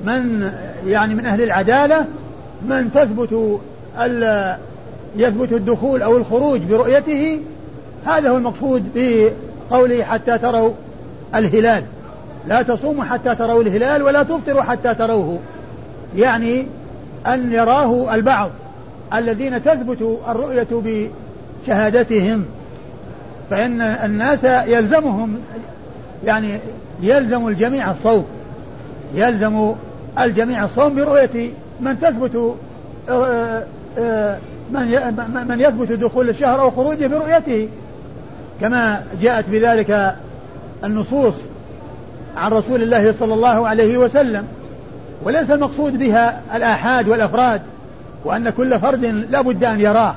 من 0.04 0.50
يعني 0.86 1.14
من 1.14 1.26
أهل 1.26 1.42
العدالة 1.42 2.04
من 2.68 2.90
تثبت 2.94 3.60
يثبت 5.16 5.52
الدخول 5.52 6.02
أو 6.02 6.16
الخروج 6.16 6.60
برؤيته 6.60 7.40
هذا 8.06 8.30
هو 8.30 8.36
المقصود 8.36 8.84
بقوله 8.94 10.04
حتى 10.04 10.38
تروا 10.38 10.72
الهلال. 11.34 11.82
لا 12.48 12.62
تصوموا 12.62 13.04
حتى 13.04 13.34
تروا 13.34 13.62
الهلال 13.62 14.02
ولا 14.02 14.22
تفطروا 14.22 14.62
حتى 14.62 14.94
تروه. 14.94 15.38
يعني 16.16 16.66
أن 17.26 17.52
يراه 17.52 18.14
البعض 18.14 18.50
الذين 19.14 19.64
تثبت 19.64 20.18
الرؤية 20.28 21.08
بشهادتهم. 21.64 22.44
فإن 23.50 23.80
الناس 23.80 24.44
يلزمهم 24.44 25.38
يعني 26.24 26.58
يلزم 27.00 27.48
الجميع 27.48 27.90
الصوم. 27.90 28.26
يلزم 29.14 29.72
الجميع 30.18 30.64
الصوم 30.64 30.94
برؤية 30.94 31.50
من 31.80 32.00
تثبت 32.00 32.54
آه، 33.08 33.62
آه، 33.98 34.38
من 34.70 35.44
من 35.48 35.60
يثبت 35.60 35.92
دخول 35.92 36.28
الشهر 36.28 36.60
أو 36.60 36.70
خروجه 36.70 37.06
برؤيته. 37.06 37.68
كما 38.60 39.04
جاءت 39.22 39.44
بذلك 39.48 40.16
النصوص 40.84 41.34
عن 42.36 42.50
رسول 42.50 42.82
الله 42.82 43.12
صلى 43.12 43.34
الله 43.34 43.68
عليه 43.68 43.96
وسلم 43.98 44.46
وليس 45.22 45.50
المقصود 45.50 45.98
بها 45.98 46.40
الآحاد 46.54 47.08
والأفراد 47.08 47.62
وأن 48.24 48.50
كل 48.50 48.80
فرد 48.80 49.04
لا 49.04 49.40
بد 49.40 49.64
أن 49.64 49.80
يراه. 49.80 50.14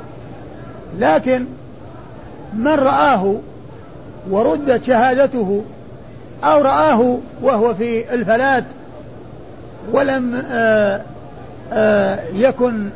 لكن 0.99 1.45
من 2.53 2.73
رآه 2.73 3.35
وردت 4.29 4.83
شهادته 4.83 5.63
أو 6.43 6.61
رآه 6.61 7.17
وهو 7.41 7.73
في 7.73 8.13
الفلات 8.13 8.63
ولم 9.91 10.43
آآ 10.51 11.01
آآ 11.73 12.19
يكن 12.33 12.89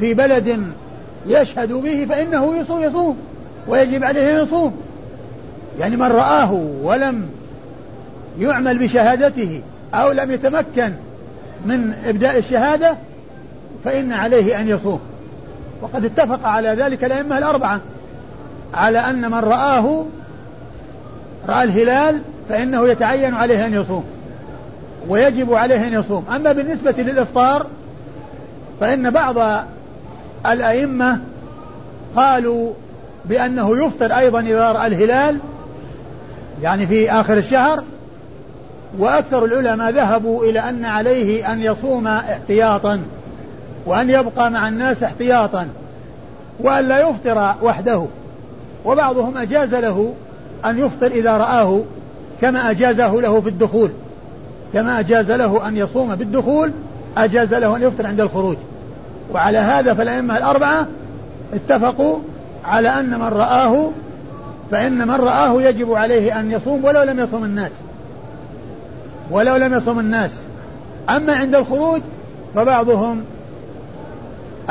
في 0.00 0.14
بلد 0.14 0.62
يشهد 1.26 1.72
به 1.72 2.06
فإنه 2.08 2.56
يصوم 2.56 2.82
يصوم. 2.82 3.18
ويجب 3.68 4.04
عليه 4.04 4.36
أن 4.36 4.42
يصوم 4.42 4.76
يعني 5.80 5.96
من 5.96 6.06
رآه 6.06 6.52
ولم 6.82 7.28
يعمل 8.38 8.78
بشهادته 8.78 9.62
أو 9.94 10.12
لم 10.12 10.30
يتمكن 10.30 10.92
من 11.64 11.92
إبداء 12.06 12.38
الشهادة 12.38 12.96
فإن 13.84 14.12
عليه 14.12 14.60
أن 14.60 14.68
يصوم. 14.68 15.00
وقد 15.82 16.04
اتفق 16.04 16.46
على 16.46 16.68
ذلك 16.68 17.04
الأئمة 17.04 17.38
الأربعة. 17.38 17.80
على 18.74 18.98
أن 18.98 19.30
من 19.30 19.38
رآه 19.38 20.04
رأى 21.48 21.64
الهلال 21.64 22.20
فإنه 22.48 22.88
يتعين 22.88 23.34
عليه 23.34 23.66
أن 23.66 23.74
يصوم 23.74 24.04
ويجب 25.08 25.54
عليه 25.54 25.86
أن 25.86 25.92
يصوم. 25.92 26.24
أما 26.36 26.52
بالنسبة 26.52 26.94
للإفطار 26.98 27.66
فإن 28.80 29.10
بعض 29.10 29.64
الأئمة 30.46 31.20
قالوا 32.16 32.72
بأنه 33.28 33.86
يفطر 33.86 34.12
أيضا 34.12 34.40
إذا 34.40 34.72
رأى 34.72 34.86
الهلال 34.86 35.38
يعني 36.62 36.86
في 36.86 37.10
آخر 37.10 37.38
الشهر. 37.38 37.82
وأكثر 38.98 39.44
العلماء 39.44 39.90
ذهبوا 39.90 40.44
إلى 40.44 40.60
أن 40.60 40.84
عليه 40.84 41.52
أن 41.52 41.62
يصوم 41.62 42.06
احتياطا 42.06 43.00
وأن 43.86 44.10
يبقى 44.10 44.50
مع 44.50 44.68
الناس 44.68 45.02
احتياطا 45.02 45.68
وأن 46.60 46.88
لا 46.88 46.98
يفطر 46.98 47.54
وحده. 47.62 48.06
وبعضهم 48.84 49.38
أجاز 49.38 49.74
له 49.74 50.14
أن 50.64 50.78
يفطر 50.78 51.06
إذا 51.06 51.36
رآه 51.36 51.80
كما 52.40 52.70
أجازه 52.70 53.20
له 53.20 53.40
في 53.40 53.48
الدخول. 53.48 53.90
كما 54.72 55.00
أجاز 55.00 55.30
له 55.30 55.68
أن 55.68 55.76
يصوم 55.76 56.14
بالدخول 56.14 56.72
أجاز 57.16 57.54
له 57.54 57.76
أن 57.76 57.82
يفطر 57.82 58.06
عند 58.06 58.20
الخروج. 58.20 58.56
وعلى 59.34 59.58
هذا 59.58 59.94
فالأئمة 59.94 60.38
الأربعة 60.38 60.86
اتفقوا 61.54 62.18
على 62.66 62.88
أن 62.88 63.10
من 63.10 63.28
رآه 63.28 63.90
فإن 64.70 65.08
من 65.08 65.14
رآه 65.14 65.62
يجب 65.62 65.92
عليه 65.92 66.40
أن 66.40 66.50
يصوم 66.50 66.84
ولو 66.84 67.02
لم 67.02 67.20
يصوم 67.20 67.44
الناس. 67.44 67.72
ولو 69.30 69.56
لم 69.56 69.74
يصوم 69.74 70.00
الناس. 70.00 70.30
أما 71.10 71.34
عند 71.34 71.54
الخروج 71.54 72.00
فبعضهم 72.54 73.22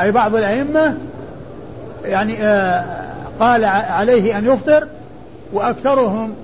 أي 0.00 0.12
بعض 0.12 0.34
الأئمة 0.34 0.96
يعني 2.04 2.36
آه 2.42 2.84
قال 3.40 3.64
عليه 3.64 4.38
أن 4.38 4.46
يفطر 4.46 4.86
وأكثرهم 5.52 6.34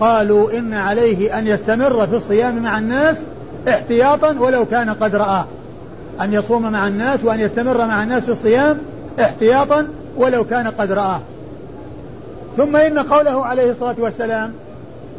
قالوا 0.00 0.58
إن 0.58 0.74
عليه 0.74 1.38
أن 1.38 1.46
يستمر 1.46 2.06
في 2.06 2.16
الصيام 2.16 2.62
مع 2.62 2.78
الناس 2.78 3.16
احتياطا 3.68 4.36
ولو 4.38 4.64
كان 4.64 4.90
قد 4.90 5.14
رآه. 5.14 5.44
أن 6.20 6.32
يصوم 6.32 6.72
مع 6.72 6.88
الناس 6.88 7.24
وأن 7.24 7.40
يستمر 7.40 7.86
مع 7.86 8.02
الناس 8.02 8.22
في 8.22 8.32
الصيام 8.32 8.78
احتياطا 9.20 9.86
ولو 10.16 10.44
كان 10.44 10.66
قد 10.66 10.92
رآه. 10.92 11.20
ثم 12.56 12.76
إن 12.76 12.98
قوله 12.98 13.44
عليه 13.44 13.70
الصلاة 13.70 13.96
والسلام 13.98 14.52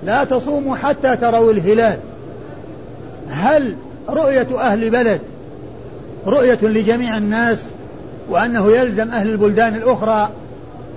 لا 0.04 0.24
تصوموا 0.24 0.76
حتى 0.76 1.16
تروا 1.16 1.52
الهلال. 1.52 1.98
هل 3.30 3.76
رؤية 4.10 4.48
أهل 4.60 4.90
بلد 4.90 5.22
رؤية 6.28 6.60
لجميع 6.62 7.18
الناس 7.18 7.64
وأنه 8.30 8.72
يلزم 8.72 9.10
أهل 9.10 9.30
البلدان 9.30 9.76
الأخرى 9.76 10.30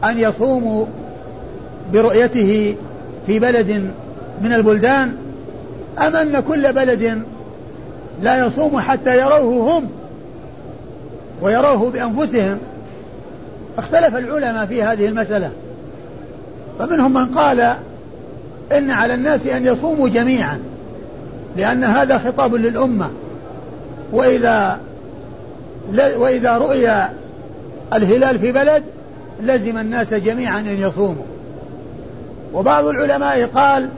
أن 0.05 0.19
يصوموا 0.19 0.87
برؤيته 1.93 2.75
في 3.27 3.39
بلد 3.39 3.91
من 4.41 4.53
البلدان 4.53 5.17
أم 5.99 6.17
أن 6.17 6.41
كل 6.41 6.73
بلد 6.73 7.23
لا 8.23 8.47
يصوم 8.47 8.81
حتى 8.81 9.19
يروه 9.19 9.79
هم 9.79 9.89
ويروه 11.43 11.91
بأنفسهم 11.91 12.59
اختلف 13.79 14.17
العلماء 14.17 14.67
في 14.67 14.83
هذه 14.83 15.07
المسألة. 15.07 15.51
فمنهم 16.79 17.15
من 17.15 17.27
قال 17.27 17.77
إن 18.73 18.91
على 18.91 19.15
الناس 19.15 19.47
أن 19.47 19.67
يصوموا 19.67 20.09
جميعا 20.09 20.59
لأن 21.57 21.85
هذا 21.85 22.19
خطاب 22.19 22.55
للأمة. 22.55 23.11
وإذا 24.13 24.79
وإذا 26.17 26.59
رؤي 26.59 27.09
الهلال 27.93 28.39
في 28.39 28.53
بلد 28.53 28.83
لزم 29.43 29.79
الناس 29.79 30.15
جميعا 30.15 30.61
أن 30.61 30.81
يصوموا. 30.81 31.25
وبعض 32.55 32.85
العلماء 32.85 33.47
قال 33.47 33.89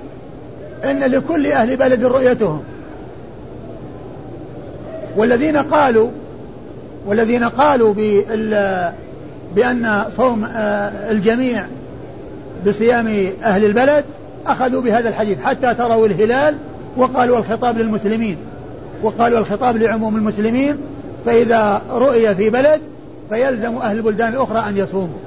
إن 0.84 0.98
لكل 0.98 1.46
أهل 1.46 1.76
بلد 1.76 2.04
رؤيتهم. 2.04 2.62
والذين 5.16 5.56
قالوا 5.56 6.08
والذين 7.06 7.44
قالوا 7.44 7.94
بأن 9.56 10.04
صوم 10.16 10.44
آه، 10.44 11.10
الجميع 11.10 11.64
بصيام 12.66 13.32
أهل 13.42 13.64
البلد 13.64 14.04
أخذوا 14.46 14.82
بهذا 14.82 15.08
الحديث 15.08 15.40
حتى 15.40 15.74
تروا 15.74 16.06
الهلال 16.06 16.56
وقالوا 16.96 17.38
الخطاب 17.38 17.78
للمسلمين 17.78 18.36
وقالوا 19.02 19.38
الخطاب 19.38 19.76
لعموم 19.76 20.16
المسلمين 20.16 20.76
فإذا 21.26 21.82
رؤي 21.90 22.34
في 22.34 22.50
بلد 22.50 22.80
فيلزم 23.28 23.76
أهل 23.76 23.96
البلدان 23.96 24.32
الأخرى 24.32 24.68
أن 24.68 24.76
يصوموا. 24.76 25.18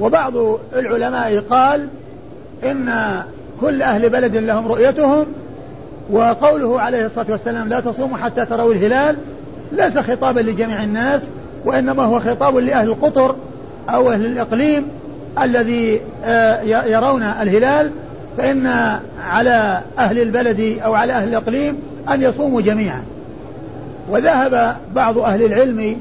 وبعض 0.00 0.32
العلماء 0.76 1.38
قال 1.38 1.88
إن 2.64 3.22
كل 3.60 3.82
أهل 3.82 4.08
بلد 4.08 4.36
لهم 4.36 4.68
رؤيتهم 4.68 5.26
وقوله 6.10 6.80
عليه 6.80 7.06
الصلاة 7.06 7.26
والسلام 7.30 7.68
لا 7.68 7.80
تصوموا 7.80 8.16
حتى 8.16 8.46
تروا 8.46 8.72
الهلال 8.72 9.16
ليس 9.72 9.98
خطابا 9.98 10.40
لجميع 10.40 10.82
الناس 10.82 11.26
وإنما 11.66 12.02
هو 12.02 12.20
خطاب 12.20 12.56
لأهل 12.56 12.88
القطر 12.88 13.34
أو 13.88 14.10
أهل 14.10 14.26
الإقليم 14.26 14.88
الذي 15.42 16.00
آه، 16.24 16.62
يرون 16.62 17.22
الهلال 17.22 17.90
فإن 18.38 18.66
على 19.28 19.80
أهل 19.98 20.18
البلد 20.18 20.78
أو 20.84 20.94
على 20.94 21.12
أهل 21.12 21.28
الإقليم 21.28 21.78
أن 22.08 22.22
يصوموا 22.22 22.60
جميعا. 22.60 23.02
وذهب 24.10 24.76
بعض 24.94 25.18
أهل 25.18 25.42
العلم 25.42 25.96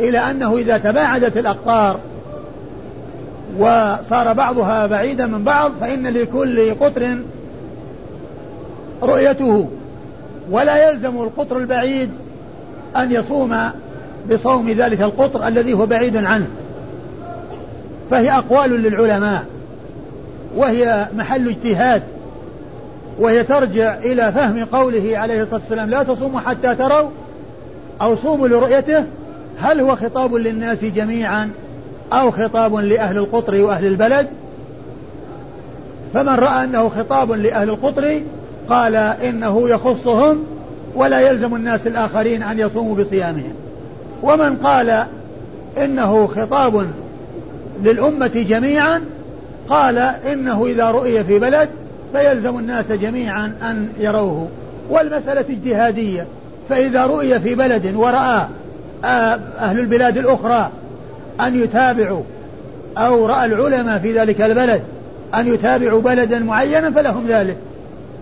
إلى 0.00 0.18
أنه 0.18 0.56
إذا 0.56 0.78
تباعدت 0.78 1.36
الأقطار 1.36 1.98
وصار 3.58 4.32
بعضها 4.32 4.86
بعيدا 4.86 5.26
من 5.26 5.44
بعض 5.44 5.72
فإن 5.80 6.06
لكل 6.06 6.74
قطر 6.74 7.18
رؤيته. 9.02 9.68
ولا 10.50 10.90
يلزم 10.90 11.22
القطر 11.22 11.58
البعيد 11.58 12.10
أن 12.96 13.12
يصوم 13.12 13.70
بصوم 14.30 14.70
ذلك 14.70 15.00
القطر 15.00 15.48
الذي 15.48 15.72
هو 15.72 15.86
بعيد 15.86 16.16
عنه. 16.16 16.46
فهي 18.10 18.30
أقوال 18.30 18.70
للعلماء. 18.70 19.44
وهي 20.56 21.06
محل 21.16 21.48
اجتهاد. 21.48 22.02
وهي 23.18 23.44
ترجع 23.44 23.98
إلى 23.98 24.32
فهم 24.32 24.64
قوله 24.64 25.18
عليه 25.18 25.42
الصلاة 25.42 25.60
والسلام 25.60 25.90
لا 25.90 26.02
تصوموا 26.02 26.40
حتى 26.40 26.74
تروا 26.74 27.08
أو 28.00 28.16
صوموا 28.16 28.48
لرؤيته 28.48 29.04
هل 29.60 29.80
هو 29.80 29.96
خطاب 29.96 30.34
للناس 30.34 30.84
جميعا 30.84 31.50
أو 32.12 32.30
خطاب 32.30 32.74
لأهل 32.74 33.18
القطر 33.18 33.54
وأهل 33.62 33.86
البلد؟ 33.86 34.26
فمن 36.14 36.34
رأى 36.34 36.64
أنه 36.64 36.88
خطاب 36.88 37.32
لأهل 37.32 37.68
القطر 37.70 38.20
قال 38.68 38.96
إنه 38.96 39.68
يخصهم 39.68 40.44
ولا 40.94 41.20
يلزم 41.20 41.54
الناس 41.54 41.86
الآخرين 41.86 42.42
أن 42.42 42.58
يصوموا 42.58 42.96
بصيامهم. 42.96 43.52
ومن 44.22 44.56
قال 44.56 45.06
إنه 45.78 46.26
خطاب 46.26 46.86
للأمة 47.82 48.44
جميعا 48.48 49.00
قال 49.68 49.98
إنه 49.98 50.66
إذا 50.66 50.90
رؤي 50.90 51.24
في 51.24 51.38
بلد 51.38 51.68
فيلزم 52.12 52.58
الناس 52.58 52.92
جميعا 52.92 53.52
أن 53.62 53.88
يروه. 53.98 54.48
والمسألة 54.90 55.44
اجتهادية 55.50 56.26
فإذا 56.68 57.06
رؤي 57.06 57.40
في 57.40 57.54
بلد 57.54 57.94
ورأى 57.94 58.46
آه، 59.04 59.38
أهل 59.58 59.80
البلاد 59.80 60.18
الأخرى 60.18 60.70
أن 61.40 61.62
يتابعوا 61.62 62.22
أو 62.98 63.26
رأى 63.26 63.44
العلماء 63.44 63.98
في 63.98 64.18
ذلك 64.18 64.40
البلد 64.40 64.82
أن 65.34 65.54
يتابعوا 65.54 66.00
بلدا 66.00 66.38
معينا 66.38 66.90
فلهم 66.90 67.26
ذلك. 67.28 67.56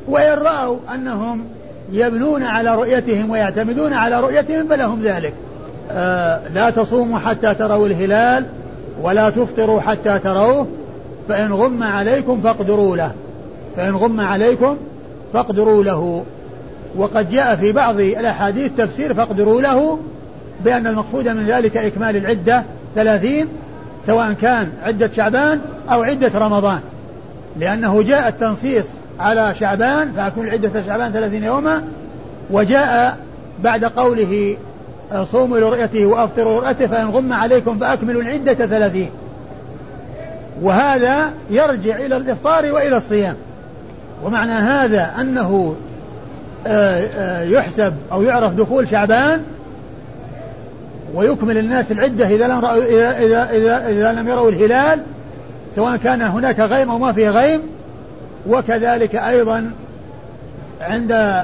وإن 0.09 0.39
رأوا 0.39 0.79
أنهم 0.95 1.45
يبنون 1.93 2.43
على 2.43 2.75
رؤيتهم 2.75 3.31
ويعتمدون 3.31 3.93
على 3.93 4.21
رؤيتهم 4.21 4.69
فلهم 4.69 5.03
ذلك. 5.03 5.35
لا 6.55 6.71
تصوموا 6.77 7.19
حتى 7.19 7.55
تروا 7.55 7.87
الهلال 7.87 8.45
ولا 9.03 9.31
تفطروا 9.31 9.81
حتى 9.81 10.19
تروه 10.19 10.67
فإن 11.29 11.53
غم 11.53 11.83
عليكم 11.83 12.41
فاقدروا 12.41 12.97
له. 12.97 13.13
فإن 13.77 13.97
غم 13.97 14.21
عليكم 14.21 14.77
فاقدروا 15.33 15.85
له. 15.85 16.25
وقد 16.97 17.31
جاء 17.31 17.57
في 17.57 17.73
بعض 17.73 18.01
الأحاديث 18.01 18.73
تفسير 18.77 19.15
فاقدروا 19.15 19.61
له 19.61 19.99
بأن 20.65 20.87
المقصود 20.87 21.29
من 21.29 21.45
ذلك 21.47 21.77
إكمال 21.77 22.17
العدة 22.17 22.63
ثلاثين 22.95 23.49
سواء 24.07 24.33
كان 24.33 24.69
عدة 24.83 25.11
شعبان 25.17 25.61
أو 25.93 26.03
عدة 26.03 26.31
رمضان. 26.35 26.81
لأنه 27.59 28.03
جاء 28.03 28.29
التنصيص 28.29 28.85
على 29.19 29.55
شعبان 29.61 30.13
فأكون 30.13 30.49
عدة 30.49 30.83
شعبان 30.87 31.13
ثلاثين 31.13 31.45
يوما 31.45 31.83
وجاء 32.51 33.17
بعد 33.63 33.85
قوله 33.85 34.57
صوموا 35.33 35.59
لرؤيته 35.59 36.07
وأفطروا 36.07 36.61
لرؤيته 36.61 36.87
فإن 36.87 37.07
غم 37.07 37.33
عليكم 37.33 37.79
فأكملوا 37.79 38.23
العدة 38.23 38.55
ثلاثين. 38.55 39.11
وهذا 40.63 41.31
يرجع 41.51 41.97
إلى 41.97 42.17
الإفطار 42.17 42.73
وإلى 42.73 42.97
الصيام. 42.97 43.37
ومعنى 44.25 44.53
هذا 44.53 45.15
أنه 45.21 45.77
آه، 46.67 47.09
آه، 47.17 47.43
يحسب 47.43 47.95
أو 48.13 48.23
يعرف 48.23 48.53
دخول 48.53 48.89
شعبان 48.89 49.43
ويكمل 51.15 51.59
الناس 51.59 51.93
العدة 51.93 52.29
إذا 52.29 52.49
لم 52.49 52.65
رأوا 52.65 52.85
إذا, 52.85 53.19
إذا, 53.19 53.51
إذا, 53.51 53.89
إذا 53.89 54.13
لم 54.13 54.29
يروا 54.29 54.51
الهلال 54.51 55.01
سواء 55.77 55.97
كان 55.97 56.23
هناك 56.23 56.61
غيم 56.61 56.91
أو 56.91 56.99
ما 56.99 57.13
فيه 57.13 57.31
غيم. 57.31 57.61
وكذلك 58.49 59.15
أيضا 59.15 59.71
عند 60.81 61.43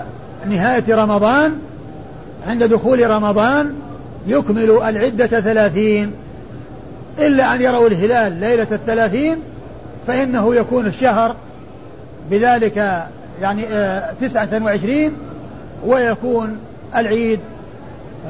نهاية 0.49 0.85
رمضان 0.89 1.53
عند 2.47 2.63
دخول 2.63 3.11
رمضان 3.11 3.75
يكمل 4.27 4.71
العدة 4.71 5.27
ثلاثين. 5.27 6.13
إلا 7.19 7.55
أن 7.55 7.63
يروا 7.63 7.89
الهلال 7.89 8.33
ليلة 8.33 8.67
الثلاثين 8.73 9.39
فإنه 10.07 10.55
يكون 10.55 10.87
الشهر 10.87 11.37
بذلك 12.31 13.07
يعني 13.43 13.67
آه، 13.67 14.13
تسعة 14.21 14.65
وعشرين 14.65 15.13
ويكون 15.87 16.59
العيد 16.97 17.41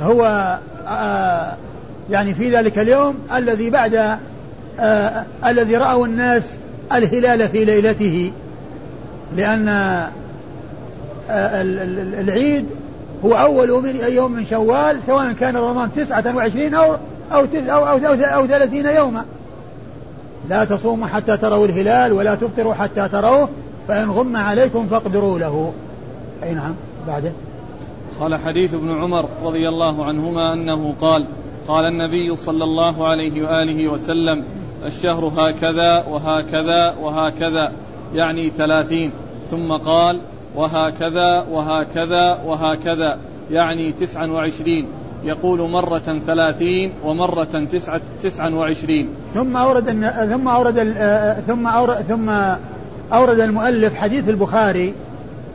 هو 0.02 0.58
آه، 0.88 1.52
يعني 2.10 2.34
في 2.34 2.56
ذلك 2.56 2.78
اليوم 2.78 3.14
الذي 3.34 3.70
بعد 3.70 4.18
آه، 4.80 5.24
الذي 5.46 5.76
رأوا 5.76 6.06
الناس 6.06 6.42
الهلال 6.92 7.48
في 7.48 7.64
ليلته. 7.64 8.32
لأن 9.36 9.68
العيد 12.20 12.66
هو 13.24 13.34
أول 13.34 13.68
يوم 14.08 14.32
من 14.32 14.46
شوال 14.46 15.02
سواء 15.06 15.32
كان 15.32 15.56
رمضان 15.56 15.90
تسعة 15.96 16.36
وعشرين 16.36 16.74
أو 16.74 16.96
أو 17.32 17.46
أو 17.54 17.86
أو, 17.86 17.98
أو, 17.98 18.14
أو 18.14 18.46
ثلاثين 18.46 18.86
يوما. 18.86 19.24
لا 20.48 20.64
تصوموا 20.64 21.06
حتى 21.06 21.36
تروا 21.36 21.66
الهلال 21.66 22.12
ولا 22.12 22.34
تفطروا 22.34 22.74
حتى 22.74 23.08
تروه 23.08 23.48
فإن 23.88 24.10
غم 24.10 24.36
عليكم 24.36 24.86
فاقدروا 24.86 25.38
له. 25.38 25.72
أي 26.42 26.54
نعم 26.54 26.74
بعده 27.06 27.32
قال 28.20 28.36
حديث 28.36 28.74
ابن 28.74 28.94
عمر 28.94 29.28
رضي 29.44 29.68
الله 29.68 30.04
عنهما 30.04 30.52
أنه 30.52 30.94
قال 31.00 31.26
قال 31.68 31.84
النبي 31.84 32.36
صلى 32.36 32.64
الله 32.64 33.08
عليه 33.08 33.42
وآله 33.42 33.88
وسلم 33.88 34.44
الشهر 34.86 35.32
هكذا 35.36 36.06
وهكذا 36.06 36.94
وهكذا 37.00 37.72
يعني 38.14 38.50
ثلاثين. 38.50 39.12
ثم 39.50 39.72
قال 39.72 40.20
وهكذا 40.56 41.46
وهكذا 41.50 42.38
وهكذا. 42.46 43.18
يعني 43.50 43.92
تسعا 43.92 44.26
وعشرين. 44.26 44.86
يقول 45.24 45.70
مرة 45.70 46.18
ثلاثين 46.26 46.92
ومرة 47.04 47.64
تسعة 47.72 48.00
تسعا 48.22 48.50
وعشرين. 48.50 49.08
ثم 49.34 49.56
أورد 49.56 49.84
ثم 50.30 50.48
أورد 50.48 50.94
ثم 51.46 51.66
أورد 51.66 51.96
ثم 52.08 52.30
أورد 53.12 53.40
المؤلف 53.40 53.94
حديث 53.94 54.28
البخاري 54.28 54.94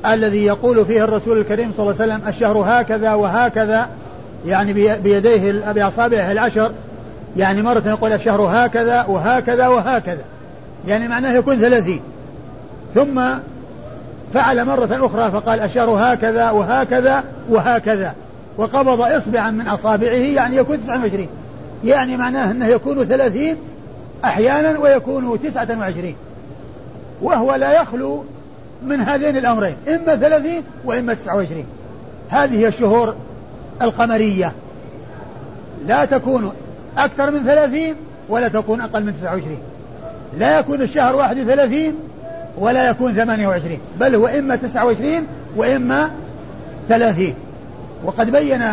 الذي 0.05 0.45
يقول 0.45 0.85
فيه 0.85 1.03
الرسول 1.03 1.37
الكريم 1.37 1.71
صلى 1.71 1.79
الله 1.79 2.01
عليه 2.01 2.13
وسلم 2.13 2.27
الشهر 2.27 2.57
هكذا 2.57 3.13
وهكذا 3.13 3.89
يعني 4.45 4.73
بيديه 4.97 5.71
بأصابعه 5.71 6.31
العشر. 6.31 6.71
يعني 7.37 7.61
مرة 7.61 7.83
يقول 7.85 8.13
الشهر 8.13 8.41
هكذا 8.41 9.05
وهكذا 9.05 9.67
وهكذا. 9.67 10.23
يعني 10.87 11.07
معناه 11.07 11.33
يكون 11.33 11.55
ثلاثين. 11.55 12.01
ثم 12.95 13.21
فعل 14.33 14.65
مرة 14.65 15.05
أخرى 15.05 15.31
فقال 15.31 15.59
الشهر 15.59 15.89
هكذا 15.89 16.49
وهكذا 16.49 17.23
وهكذا 17.49 18.15
وقبض 18.57 19.01
إصبعا 19.01 19.51
من 19.51 19.67
أصابعه 19.67 20.13
يعني 20.13 20.55
يكون 20.55 20.81
تسعة 20.81 21.01
وعشرين. 21.01 21.29
يعني 21.83 22.17
معناه 22.17 22.51
أنه 22.51 22.65
يكون 22.65 23.05
ثلاثين 23.05 23.55
أحيانا 24.25 24.79
ويكون 24.79 25.41
تسعة 25.41 25.79
وعشرين. 25.79 26.15
وهو 27.21 27.55
لا 27.55 27.81
يخلو 27.81 28.23
من 28.83 29.01
هذين 29.01 29.37
الأمرين 29.37 29.75
إما 29.87 30.15
ثلاثين 30.15 30.63
وإما 30.85 31.13
تسعة 31.13 31.35
وعشرين. 31.35 31.65
هذه 32.29 32.59
هي 32.59 32.67
الشهور 32.67 33.15
القمرية. 33.81 34.53
لا 35.87 36.05
تكون 36.05 36.51
أكثر 36.97 37.31
من 37.31 37.43
ثلاثين 37.43 37.95
ولا 38.29 38.47
تكون 38.47 38.81
أقل 38.81 39.03
من 39.03 39.17
تسعة 39.17 39.33
وعشرين. 39.33 39.59
لا 40.37 40.59
يكون 40.59 40.81
الشهر 40.81 41.15
واحد 41.15 41.39
وثلاثين 41.39 41.95
ولا 42.57 42.89
يكون 42.89 43.13
ثمانية 43.13 43.47
وعشرين. 43.47 43.79
بل 43.99 44.15
هو 44.15 44.27
إما 44.27 44.55
تسعة 44.55 44.85
وعشرين 44.85 45.23
وإما 45.55 46.11
ثلاثين. 46.89 47.35
وقد 48.03 48.31
بين 48.31 48.63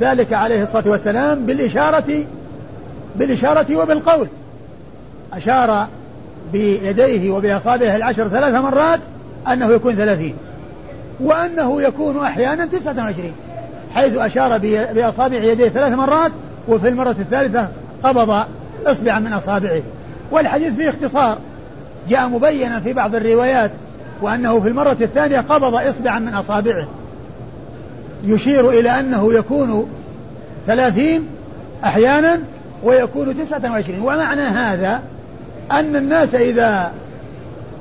ذلك 0.00 0.32
عليه 0.32 0.62
الصلاة 0.62 0.88
والسلام 0.88 1.46
بالإشارة 1.46 2.24
بالإشارة 3.16 3.76
وبالقول. 3.76 4.28
أشار 5.32 5.86
بيديه 6.52 7.30
وبأصابعه 7.30 7.96
العشر 7.96 8.28
ثلاث 8.28 8.54
مرات 8.54 9.00
أنه 9.52 9.72
يكون 9.72 9.94
ثلاثين. 9.94 10.34
وأنه 11.20 11.82
يكون 11.82 12.24
أحيانا 12.24 12.66
تسعة 12.66 12.96
وعشرين. 12.98 13.32
حيث 13.94 14.16
أشار 14.16 14.58
بأصابع 14.94 15.36
يديه 15.36 15.68
ثلاث 15.68 15.92
مرات 15.92 16.32
وفي 16.68 16.88
المرة 16.88 17.16
الثالثة 17.18 17.68
قبض 18.02 18.44
إصبعا 18.86 19.18
من 19.18 19.32
أصابعه. 19.32 19.82
والحديث 20.30 20.74
فيه 20.74 20.90
اختصار. 20.90 21.38
جاء 22.08 22.28
مبينا 22.28 22.80
في 22.80 22.92
بعض 22.92 23.14
الروايات 23.14 23.70
وأنه 24.22 24.60
في 24.60 24.68
المرة 24.68 24.96
الثانية 25.00 25.40
قبض 25.40 25.74
إصبعا 25.74 26.18
من 26.18 26.34
أصابعه. 26.34 26.86
يشير 28.24 28.70
إلى 28.70 29.00
أنه 29.00 29.34
يكون 29.34 29.90
ثلاثين 30.66 31.26
أحيانا 31.84 32.40
ويكون 32.82 33.38
تسعة 33.38 33.70
وعشرين. 33.70 34.00
ومعنى 34.00 34.42
هذا 34.42 35.02
أن 35.70 35.96
الناس 35.96 36.34
إذا 36.34 36.92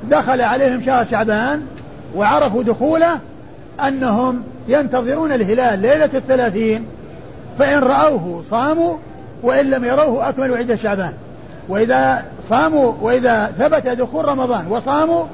دخل 0.10 0.42
عليهم 0.42 0.82
شهر 0.82 1.06
شعبان 1.06 1.62
وعرفوا 2.16 2.64
دخوله 2.64 3.20
أنهم 3.88 4.44
ينتظرون 4.68 5.32
الهلال 5.32 5.80
ليلة 5.80 6.10
الثلاثين 6.14 6.86
فإن 7.60 7.80
رأوه 7.80 8.44
صاموا 8.50 8.98
وإن 9.44 9.66
لم 9.66 9.86
يروه 9.86 10.30
أكملوا 10.30 10.58
عدة 10.58 10.76
شعبان. 10.76 11.14
وإذا 11.70 12.24
صاموا 12.52 12.94
وإذا 13.02 13.52
ثبت 13.60 13.88
دخول 13.88 14.26
رمضان 14.26 14.68
وصاموا 14.70 15.26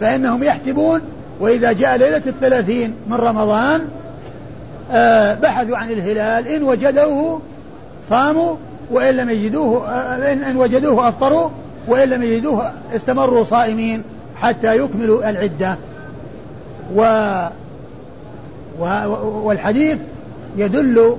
فإنهم 0.00 0.44
يحسبون 0.44 1.00
وإذا 1.40 1.72
جاء 1.72 1.96
ليلة 1.96 2.22
الثلاثين 2.26 2.94
من 3.06 3.14
رمضان 3.14 3.80
آه 4.92 5.34
بحثوا 5.34 5.76
عن 5.76 5.90
الهلال 5.90 6.48
إن 6.48 6.62
وجدوه 6.62 7.40
صاموا 8.10 8.56
وإن 8.90 9.14
لم 9.14 9.30
يجدوه 9.30 9.88
آه 9.88 10.32
إن 10.32 10.56
وجدوه 10.56 11.08
أفطروا 11.08 11.48
وإن 11.88 12.08
لم 12.08 12.22
يجدوه 12.22 12.72
استمروا 12.96 13.44
صائمين 13.44 14.02
حتى 14.40 14.76
يكملوا 14.76 15.30
العدة. 15.30 15.76
و 16.94 17.02
والحديث 19.44 19.98
يدل 20.56 21.16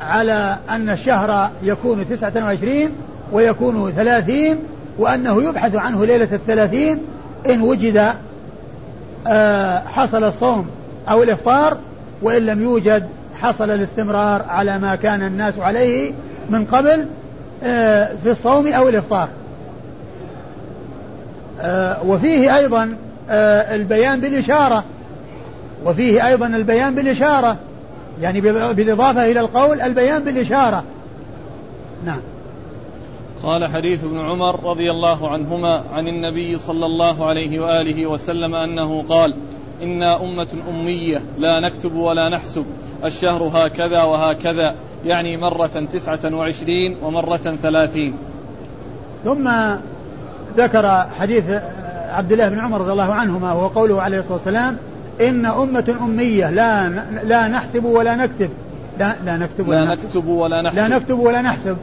على 0.00 0.56
أن 0.70 0.90
الشهر 0.90 1.50
يكون 1.62 2.08
تسعة 2.08 2.32
وعشرين 2.36 2.90
ويكون 3.32 3.92
ثلاثين 3.92 4.58
وأنه 4.98 5.42
يبحث 5.42 5.74
عنه 5.74 6.04
ليلة 6.06 6.28
الثلاثين 6.32 6.98
إن 7.46 7.62
وجد 7.62 8.14
آه، 9.26 9.78
حصل 9.78 10.24
الصوم 10.24 10.66
أو 11.10 11.22
الإفطار 11.22 11.76
وإن 12.22 12.46
لم 12.46 12.62
يوجد 12.62 13.06
حصل 13.34 13.70
الاستمرار 13.70 14.42
على 14.48 14.78
ما 14.78 14.94
كان 14.94 15.22
الناس 15.22 15.58
عليه 15.58 16.12
من 16.50 16.64
قبل 16.64 17.06
آه، 17.64 18.10
في 18.22 18.30
الصوم 18.30 18.66
أو 18.72 18.88
الإفطار. 18.88 19.28
آه، 21.60 22.06
وفيه 22.06 22.56
أيضا 22.56 22.96
البيان 23.30 24.20
بالإشارة. 24.20 24.84
وفيه 25.84 26.26
أيضا 26.26 26.46
البيان 26.46 26.94
بالإشارة. 26.94 27.56
يعني 28.20 28.40
بالإضافة 28.72 29.30
إلى 29.30 29.40
القول 29.40 29.80
البيان 29.80 30.24
بالإشارة. 30.24 30.84
نعم. 32.06 32.20
قال 33.44 33.70
حديث 33.70 34.04
ابن 34.04 34.20
عمر 34.20 34.64
رضي 34.64 34.90
الله 34.90 35.28
عنهما 35.28 35.84
عن 35.94 36.08
النبي 36.08 36.58
صلى 36.58 36.86
الله 36.86 37.26
عليه 37.26 37.60
وآله 37.60 38.06
وسلم 38.06 38.54
أنه 38.54 39.04
قال 39.08 39.34
إنا 39.82 40.22
أمة 40.22 40.46
أمية 40.70 41.20
لا 41.38 41.60
نكتب 41.60 41.94
ولا 41.94 42.28
نحسب. 42.28 42.64
الشهر 43.04 43.50
هكذا 43.54 44.02
وهكذا. 44.02 44.74
يعني 45.04 45.36
مرة 45.36 45.86
تسعة 45.92 46.34
وعشرين 46.34 46.96
ومرة 47.02 47.56
ثلاثين. 47.62 48.14
ثم 49.24 49.50
ذكر 50.56 51.06
حديث 51.18 51.44
عبد 52.10 52.32
الله 52.32 52.48
بن 52.48 52.58
عمر 52.58 52.80
رضي 52.80 52.92
الله 52.92 53.12
عنهما 53.12 53.52
وهو 53.52 53.68
قوله 53.68 54.02
عليه 54.02 54.18
الصلاة 54.18 54.34
والسلام 54.34 54.76
إن 55.20 55.46
أمة 55.46 55.96
أمية 56.00 56.50
لا 56.50 56.88
لا 57.24 57.48
نحسب 57.48 57.84
ولا 57.84 58.16
نكتب. 58.16 58.50
لا 58.98 59.16
لا 59.24 59.36
نكتب 59.36 59.68
ولا 59.68 59.84
لا 59.84 59.94
نكتب 59.94 60.28
ولا 60.28 60.62
نحسب. 60.62 60.76
لا 60.76 60.88
نكتب 60.88 61.18
ولا 61.18 61.42
نحسب. 61.42 61.76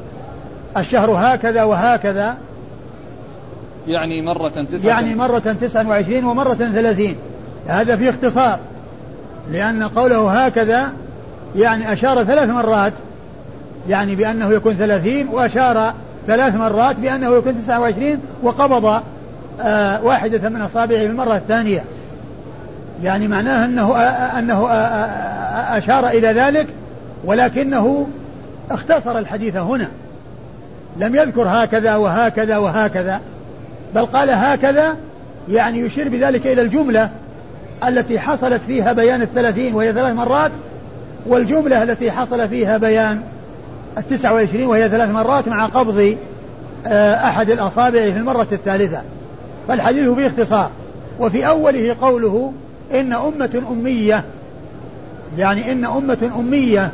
الشهر 0.78 1.12
هكذا 1.12 1.64
وهكذا. 1.64 2.38
يعني 3.88 4.22
مرة 4.22 4.50
تسعة. 4.50 4.90
يعني 4.90 5.16
مرة 5.16 5.40
تسعة 5.40 5.88
وعشرين 5.88 6.26
ومرة 6.26 6.54
ثلاثين. 6.54 7.16
هذا 7.68 7.96
في 7.96 8.10
اختصار. 8.10 8.60
لأن 9.52 9.84
قوله 9.84 10.46
هكذا 10.46 10.92
يعني 11.56 11.94
أشار 11.94 12.24
ثلاث 12.24 12.50
مرات. 12.50 12.94
يعني 13.90 14.16
بأنه 14.16 14.52
يكون 14.52 14.74
ثلاثين 14.74 15.28
وأشار 15.28 15.94
ثلاث 16.28 16.56
مرات 16.56 17.00
بأنه 17.00 17.36
يكون 17.36 17.62
تسعة 17.62 17.80
وعشرين 17.80 18.20
وقبض 18.44 19.02
آه 19.62 20.04
واحدة 20.04 20.50
من 20.50 20.62
أصابعه 20.62 21.00
في 21.00 21.06
المرة 21.06 21.36
الثانية. 21.36 21.84
يعني 23.04 23.28
معناه 23.28 23.66
أنه 23.66 23.96
آه 23.96 24.40
أنه 24.40 24.68
آه, 24.68 24.74
آه، 24.74 25.78
أشار 25.78 26.08
إلى 26.08 26.28
ذلك 26.28 26.68
ولكنه 27.24 28.08
اختصر 28.72 29.18
الحديث 29.18 29.56
هنا. 29.56 29.88
لم 30.98 31.16
يذكر 31.16 31.44
هكذا 31.48 31.96
وهكذا 31.96 32.58
وهكذا 32.58 33.22
بل 33.96 34.06
قال 34.06 34.30
هكذا 34.30 34.96
يعني 35.50 35.80
يشير 35.80 36.10
بذلك 36.10 36.48
إلى 36.48 36.62
الجملة 36.62 37.10
التي 37.88 38.20
حصلت 38.20 38.62
فيها 38.68 38.94
بيان 38.94 39.22
الثلاثين 39.22 39.76
وهي 39.76 39.94
ثلاث 39.94 40.16
مرات 40.16 40.52
والجملة 41.26 41.84
التي 41.84 42.12
حصل 42.12 42.50
فيها 42.50 42.78
بيان 42.78 43.22
التسعة 43.98 44.34
والعشرين 44.34 44.68
وهي 44.68 44.90
ثلاث 44.90 45.10
مرات 45.10 45.48
مع 45.48 45.66
قبض 45.66 46.18
آه، 46.88 47.14
أحد 47.14 47.50
الأصابع 47.50 48.12
في 48.12 48.18
المرة 48.18 48.48
الثالثة. 48.52 49.02
فالحديث 49.68 50.10
فيه 50.10 50.28
اختصار 50.28 50.70
وفي 51.20 51.48
أوله 51.48 51.96
قوله 52.02 52.54
إن 52.94 53.14
أمة 53.14 53.64
أمية 53.72 54.24
يعني 55.38 55.72
إن 55.72 55.86
أمة 55.86 56.32
أمية 56.40 56.92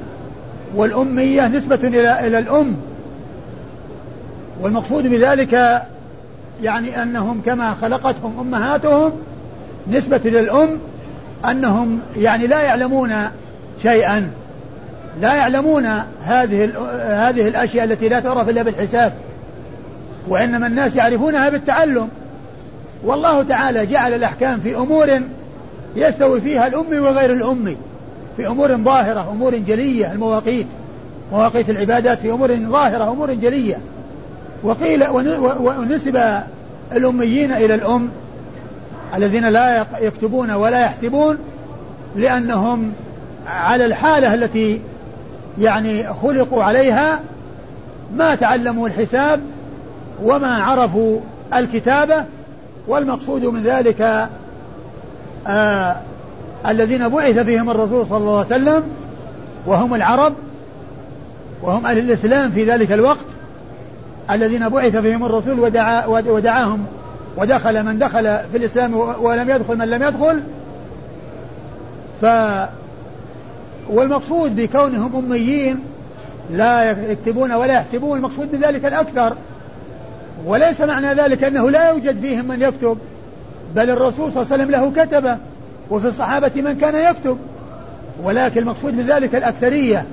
والأمية 0.75 1.47
نسبة 1.47 1.75
إلى 1.75 2.27
إلى 2.27 2.39
الأم 2.39 2.75
والمقصود 4.61 5.07
بذلك 5.07 5.81
يعني 6.63 7.03
أنهم 7.03 7.41
كما 7.45 7.73
خلقتهم 7.73 8.39
أمهاتهم 8.39 9.11
نسبة 9.91 10.21
للأم 10.25 10.69
أنهم 11.49 11.99
يعني 12.17 12.47
لا 12.47 12.61
يعلمون 12.61 13.13
شيئا 13.81 14.31
لا 15.21 15.35
يعلمون 15.35 15.85
هذه 16.23 16.71
هذه 17.01 17.47
الأشياء 17.47 17.85
التي 17.85 18.09
لا 18.09 18.19
تعرف 18.19 18.49
إلا 18.49 18.61
بالحساب 18.61 19.13
وإنما 20.27 20.67
الناس 20.67 20.95
يعرفونها 20.95 21.49
بالتعلم. 21.49 22.09
والله 23.03 23.43
تعالى 23.43 23.85
جعل 23.85 24.13
الأحكام 24.13 24.59
في 24.59 24.75
أمور 24.75 25.21
يستوي 25.95 26.41
فيها 26.41 26.67
الأم 26.67 27.03
وغير 27.03 27.33
الأم 27.33 27.75
في 28.37 28.47
أمور 28.47 28.77
ظاهرة 28.77 29.31
أمور 29.31 29.57
جلية 29.57 30.11
المواقيت 30.11 30.67
مواقيت 31.31 31.69
العبادات 31.69 32.19
في 32.19 32.31
أمور 32.31 32.55
ظاهرة 32.55 33.11
أمور 33.11 33.33
جلية. 33.33 33.77
وقيل 34.63 35.03
ونسب 35.59 36.41
الأميين 36.91 37.51
إلى 37.51 37.75
الأم 37.75 38.09
الذين 39.15 39.49
لا 39.49 39.85
يكتبون 40.01 40.51
ولا 40.51 40.81
يحسبون 40.81 41.37
لأنهم 42.15 42.91
على 43.47 43.85
الحالة 43.85 44.33
التي 44.33 44.81
يعني 45.59 46.13
خلقوا 46.13 46.63
عليها 46.63 47.19
ما 48.15 48.35
تعلموا 48.35 48.87
الحساب 48.87 49.41
وما 50.23 50.63
عرفوا 50.63 51.19
الكتابة 51.53 52.25
والمقصود 52.87 53.45
من 53.45 53.63
ذلك 53.63 54.29
آه 55.47 55.95
الذين 56.67 57.09
بعث 57.09 57.39
فيهم 57.39 57.69
الرسول 57.69 58.05
صلى 58.05 58.17
الله 58.17 58.37
عليه 58.37 58.45
وسلم 58.45 58.83
وهم 59.67 59.93
العرب 59.93 60.33
وهم 61.63 61.85
أهل 61.85 61.97
الإسلام 61.97 62.51
في 62.51 62.65
ذلك 62.65 62.91
الوقت 62.91 63.37
الذين 64.31 64.69
بعث 64.69 64.95
فيهم 64.95 65.25
الرسول 65.25 65.59
ودعا 65.59 66.05
ودعاهم 66.05 66.85
ودخل 67.37 67.83
من 67.83 67.99
دخل 67.99 68.23
في 68.51 68.57
الإسلام 68.57 68.93
ولم 69.21 69.49
يدخل 69.49 69.77
من 69.77 69.89
لم 69.89 70.03
يدخل 70.03 70.41
ف 72.21 72.25
والمقصود 73.89 74.55
بكونهم 74.55 75.15
أميين 75.15 75.79
لا 76.51 76.91
يكتبون 76.91 77.51
ولا 77.51 77.73
يحسبون 77.73 78.17
المقصود 78.17 78.55
من 78.55 78.59
ذلك 78.59 78.85
الأكثر 78.85 79.35
وليس 80.45 80.81
معنى 80.81 81.13
ذلك 81.13 81.43
أنه 81.43 81.69
لا 81.69 81.89
يوجد 81.89 82.21
فيهم 82.21 82.47
من 82.47 82.61
يكتب 82.61 82.97
بل 83.75 83.89
الرسول 83.89 84.31
صلى 84.31 84.41
الله 84.41 84.53
عليه 84.53 84.63
وسلم 84.63 84.71
له 84.71 85.05
كتبة 85.05 85.37
وفي 85.89 86.07
الصحابة 86.07 86.51
من 86.55 86.77
كان 86.77 87.11
يكتب 87.11 87.37
ولكن 88.23 88.61
المقصود 88.61 88.93
من 88.93 89.05
ذلك 89.05 89.35
الأكثرية 89.35 90.05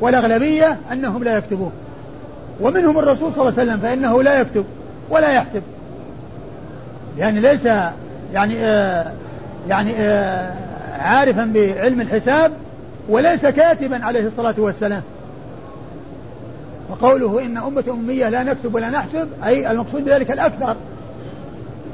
والأغلبية 0.00 0.78
أنهم 0.92 1.24
لا 1.24 1.36
يكتبون. 1.38 1.72
ومنهم 2.60 2.98
الرسول 2.98 3.32
صلى 3.32 3.48
الله 3.48 3.60
عليه 3.60 3.72
وسلم 3.72 3.80
فإنه 3.80 4.22
لا 4.22 4.40
يكتب 4.40 4.64
ولا 5.10 5.28
يحسب. 5.32 5.62
يعني 7.18 7.40
ليس 7.40 7.68
يعني 8.32 8.56
آه 8.58 9.12
يعني 9.68 9.92
آه 9.96 10.52
عارفا 10.98 11.50
بعلم 11.54 12.00
الحساب 12.00 12.52
وليس 13.08 13.46
كاتبا 13.46 14.04
عليه 14.04 14.26
الصلاة 14.26 14.54
والسلام. 14.58 15.02
وقوله 16.90 17.46
إن 17.46 17.56
أمة 17.56 17.84
أمية 17.90 18.28
لا 18.28 18.42
نكتب 18.42 18.74
ولا 18.74 18.90
نحسب 18.90 19.28
أي 19.44 19.70
المقصود 19.70 20.04
بذلك 20.04 20.30
الأكثر 20.30 20.76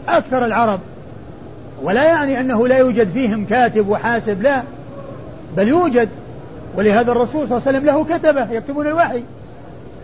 أكثر 0.09 0.45
العرب. 0.45 0.81
ولا 1.83 2.05
يعني 2.05 2.41
أنه 2.41 2.69
لا 2.69 2.79
يوجد 2.79 3.09
فيهم 3.09 3.45
كاتب 3.45 3.89
وحاسب 3.89 4.43
لا 4.43 4.63
بل 5.57 5.69
يوجد. 5.69 6.09
ولهذا 6.77 7.13
الرسول 7.13 7.49
صلى 7.49 7.57
الله 7.59 7.69
عليه 7.69 7.79
وسلم 7.79 7.87
له 7.87 8.19
كتبه 8.19 8.53
يكتبون 8.53 8.87
الوحي. 8.87 9.23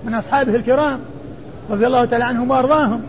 من 0.04 0.14
أصحابه 0.14 0.56
الكرام 0.56 0.98
رضي 1.70 1.86
الله 1.86 2.04
تعالى 2.04 2.24
عنهم 2.24 2.50
وأرضاهم. 2.50 3.00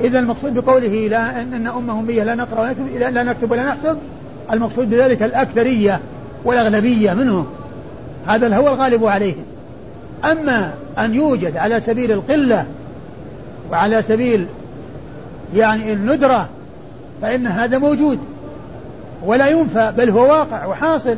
إذا 0.00 0.18
المقصود 0.18 0.54
بقوله 0.54 1.08
لا 1.08 1.42
أن 1.42 1.66
أمة 1.66 2.00
أمية 2.00 2.22
لا 2.22 2.34
نقرأ 2.34 2.60
ونكتب 2.60 2.96
لا 2.96 3.22
نكتب 3.22 3.50
ولا 3.50 3.64
نحسب 3.64 3.98
المقصود 4.52 4.90
بذلك 4.90 5.22
الأكثرية 5.22 6.00
والأغلبية 6.44 7.12
منهم 7.12 7.46
هذا 8.26 8.56
هو 8.56 8.68
الغالب 8.68 9.04
عليهم 9.04 9.44
أما 10.24 10.72
أن 10.98 11.14
يوجد 11.14 11.56
على 11.56 11.80
سبيل 11.80 12.12
القلة 12.12 12.66
وعلى 13.70 14.02
سبيل 14.02 14.46
يعني 15.54 15.92
الندرة 15.92 16.48
فإن 17.22 17.46
هذا 17.46 17.78
موجود. 17.78 18.18
ولا 19.24 19.48
ينفى 19.48 19.92
بل 19.96 20.10
هو 20.10 20.22
واقع 20.22 20.66
وحاصل. 20.66 21.16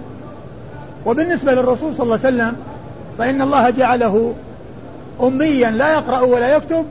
وبالنسبة 1.07 1.53
للرسول 1.53 1.95
صلى 1.95 2.05
الله 2.05 2.19
عليه 2.25 2.37
وسلم 2.37 2.57
فإن 3.19 3.43
الله 3.43 3.71
جعله 3.71 4.35
أميا 5.22 5.70
لا 5.70 5.92
يقرأ 5.92 6.20
ولا 6.20 6.57
يكتب 6.57 6.85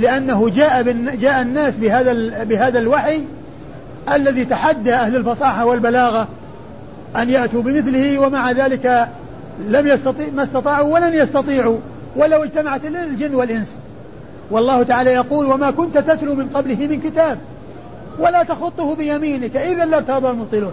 لأنه 0.00 0.48
جاء 0.48 0.92
جاء 1.20 1.42
الناس 1.42 1.76
بهذا 1.76 2.44
بهذا 2.44 2.78
الوحي 2.78 3.24
الذي 4.12 4.44
تحدى 4.44 4.94
أهل 4.94 5.16
الفصاحة 5.16 5.66
والبلاغة 5.66 6.28
أن 7.16 7.30
يأتوا 7.30 7.62
بمثله 7.62 8.18
ومع 8.18 8.52
ذلك 8.52 9.08
لم 9.68 9.86
يستطيع 9.86 10.26
ما 10.34 10.42
استطاعوا 10.42 10.94
ولن 10.94 11.14
يستطيعوا 11.14 11.78
ولو 12.16 12.44
اجتمعت 12.44 12.84
الجن 12.84 13.34
والإنس. 13.34 13.72
والله 14.50 14.82
تعالى 14.82 15.10
يقول 15.10 15.46
وما 15.46 15.70
كنت 15.70 15.98
تتلو 15.98 16.34
من 16.34 16.48
قبله 16.48 16.86
من 16.86 17.00
كتاب 17.00 17.38
ولا 18.18 18.42
تخطه 18.42 18.94
بيمينك 18.94 19.56
إذا 19.56 19.84
لارتاب 19.84 20.26
المبطلون. 20.26 20.72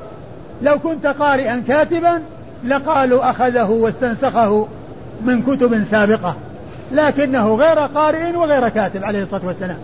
لو 0.61 0.79
كنت 0.79 1.05
قارئا 1.05 1.63
كاتبا 1.67 2.21
لقالوا 2.63 3.29
أخذه 3.29 3.69
واستنسخه 3.69 4.67
من 5.25 5.41
كتب 5.41 5.83
سابقة 5.83 6.35
لكنه 6.91 7.55
غير 7.55 7.79
قارئ 7.79 8.35
وغير 8.35 8.69
كاتب 8.69 9.03
عليه 9.03 9.23
الصلاة 9.23 9.45
والسلام. 9.45 9.77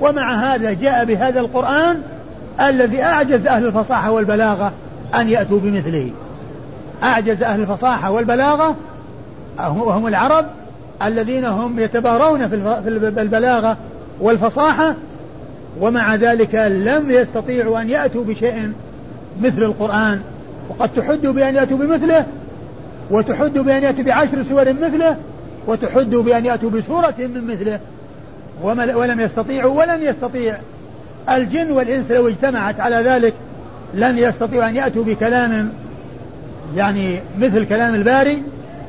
ومع 0.00 0.54
هذا 0.54 0.72
جاء 0.72 1.04
بهذا 1.04 1.40
القرآن 1.40 2.02
الذي 2.60 3.02
أعجز 3.02 3.46
أهل 3.46 3.66
الفصاحة 3.66 4.10
والبلاغة 4.10 4.72
أن 5.14 5.28
يأتوا 5.28 5.60
بمثله. 5.60 6.10
أعجز 7.02 7.42
أهل 7.42 7.60
الفصاحة 7.60 8.10
والبلاغة 8.10 8.74
وهم 9.58 10.06
العرب 10.06 10.46
الذين 11.04 11.44
هم 11.44 11.78
يتبارون 11.78 12.48
في 12.48 12.54
البلاغة 13.20 13.76
والفصاحة 14.20 14.94
ومع 15.80 16.14
ذلك 16.14 16.54
لم 16.54 17.10
يستطيعوا 17.10 17.80
أن 17.80 17.90
يأتوا 17.90 18.24
بشيء 18.24 18.72
مثل 19.40 19.62
القرآن. 19.62 20.20
وقد 20.68 20.90
تحدوا 20.96 21.32
بأن 21.32 21.54
يأتوا 21.54 21.76
بمثله 21.76 22.26
وتحدوا 23.10 23.64
بأن 23.64 23.82
يأتوا 23.82 24.04
بعشر 24.04 24.42
سور 24.42 24.72
مثله 24.72 25.16
وتحدوا 25.66 26.22
بأن 26.22 26.44
يأتوا 26.44 26.70
بسورة 26.70 27.14
من 27.18 27.46
مثله. 27.46 27.80
ولم 28.94 29.20
يستطيعوا 29.20 29.78
ولن 29.78 30.02
يستطيع. 30.02 30.56
الجن 31.30 31.70
والإنس 31.70 32.10
لو 32.10 32.28
اجتمعت 32.28 32.80
على 32.80 32.96
ذلك 32.96 33.34
لن 33.94 34.18
يستطيعوا 34.18 34.68
أن 34.68 34.76
يأتوا 34.76 35.04
بكلام 35.04 35.72
يعني 36.76 37.18
مثل 37.40 37.66
كلام 37.66 37.94
الباري 37.94 38.42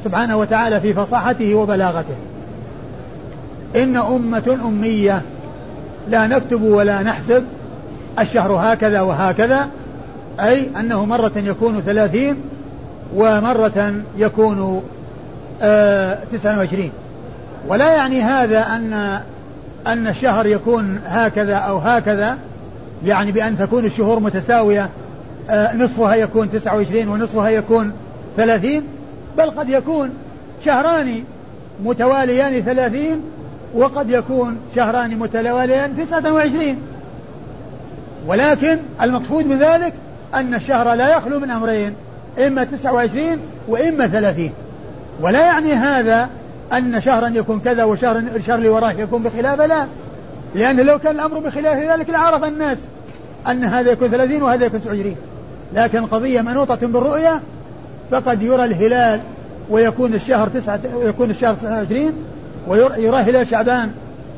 سبحانه 0.03 0.37
وتعالى 0.37 0.79
في 0.79 0.93
فصاحته 0.93 1.55
وبلاغته. 1.55 2.15
إن 3.75 3.97
أمة 3.97 4.57
أمية 4.65 5.21
لا 6.09 6.27
نكتب 6.27 6.61
ولا 6.61 7.03
نحسب 7.03 7.43
الشهر 8.19 8.51
هكذا 8.51 9.01
وهكذا 9.01 9.67
أي 10.39 10.69
أنه 10.79 11.05
مرة 11.05 11.31
يكون 11.35 11.81
ثلاثين 11.81 12.35
ومرة 13.15 13.93
يكون 14.17 14.83
آه 15.61 16.19
وعشرين. 16.45 16.91
ولا 17.67 17.93
يعني 17.93 18.21
هذا 18.21 18.59
أن 18.59 19.19
أن 19.87 20.07
الشهر 20.07 20.45
يكون 20.45 20.99
هكذا 21.05 21.55
أو 21.55 21.77
هكذا 21.77 22.37
يعني 23.05 23.31
بأن 23.31 23.57
تكون 23.57 23.85
الشهور 23.85 24.19
متساوية 24.19 24.89
آه 25.49 25.75
نصفها 25.75 26.15
يكون 26.15 26.51
تسعة 26.51 26.75
وعشرين 26.75 27.09
ونصفها 27.09 27.49
يكون 27.49 27.91
ثلاثين 28.37 28.83
بل 29.37 29.49
قد 29.49 29.69
يكون 29.69 30.09
شهران 30.65 31.23
متواليان 31.83 32.61
ثلاثين 32.61 33.21
وقد 33.75 34.09
يكون 34.09 34.57
شهران 34.75 35.17
متواليان 35.17 35.97
تسعة 35.97 36.33
وعشرين. 36.33 36.77
ولكن 38.27 38.77
المقصود 39.01 39.45
من 39.45 39.57
ذلك 39.57 39.93
أن 40.35 40.53
الشهر 40.53 40.93
لا 40.93 41.17
يخلو 41.17 41.39
من 41.39 41.51
أمرين 41.51 41.93
إما 42.47 42.63
تسعة 42.63 42.93
وعشرين 42.93 43.39
وإما 43.67 44.07
ثلاثين. 44.07 44.51
ولا 45.21 45.45
يعني 45.45 45.73
هذا 45.73 46.29
أن 46.73 47.01
شهرا 47.01 47.27
يكون 47.27 47.59
كذا 47.59 47.83
وشهر 47.83 48.17
الشهر 48.17 48.57
اللي 48.57 48.69
وراه 48.69 48.91
يكون 48.91 49.23
بخلافه 49.23 49.65
لا. 49.65 49.85
لأن 50.55 50.79
لو 50.79 50.99
كان 50.99 51.15
الأمر 51.15 51.39
بخلاف 51.39 51.91
ذلك 51.91 52.09
لعرف 52.09 52.43
الناس 52.43 52.77
أن 53.47 53.63
هذا 53.63 53.91
يكون 53.91 54.09
ثلاثين 54.09 54.43
وهذا 54.43 54.65
يكون 54.65 54.81
تسعة 54.81 54.91
وعشرين. 54.91 55.15
لكن 55.73 55.97
القضية 55.97 56.41
منوطة 56.41 56.87
بالرؤية 56.87 57.41
فقد 58.11 58.41
يرى 58.41 58.65
الهلال 58.65 59.19
ويكون 59.69 60.13
الشهر 60.13 60.47
تسعة 60.47 60.79
يكون 61.03 61.29
الشهر 61.29 61.53
29 61.53 62.13
ويرى 62.67 63.17
هلال 63.17 63.47
شعبان 63.47 63.91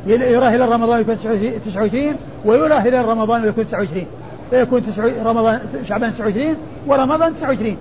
يرى 0.07 0.45
هلال 0.45 0.69
رمضان 0.69 1.01
يكون 1.01 1.17
29 1.65 2.15
ويرى 2.45 2.73
هلال 2.73 3.05
رمضان 3.05 3.47
يكون 3.47 3.67
29 3.67 4.05
فيكون 4.49 4.83
رمضان 5.23 5.59
شعبان 5.87 6.11
29 6.11 6.55
ورمضان 6.87 7.35
29 7.35 7.77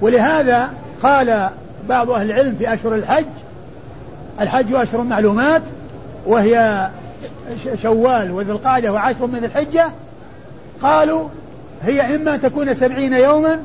ولهذا 0.00 0.70
قال 1.02 1.48
بعض 1.88 2.10
أهل 2.10 2.30
العلم 2.30 2.54
في 2.58 2.74
أشهر 2.74 2.94
الحج 2.94 3.24
الحج 4.40 4.74
أشهر 4.74 5.02
معلومات 5.02 5.62
وهي 6.26 6.88
شوال 7.82 8.30
وذي 8.30 8.52
القعدة 8.52 8.92
وعشر 8.92 9.26
من 9.26 9.44
الحجة. 9.44 9.90
قالوا 10.82 11.28
هي 11.82 12.16
إما 12.16 12.34
أن 12.34 12.40
تكون 12.40 12.74
سبعين 12.74 13.12
يوما 13.12 13.58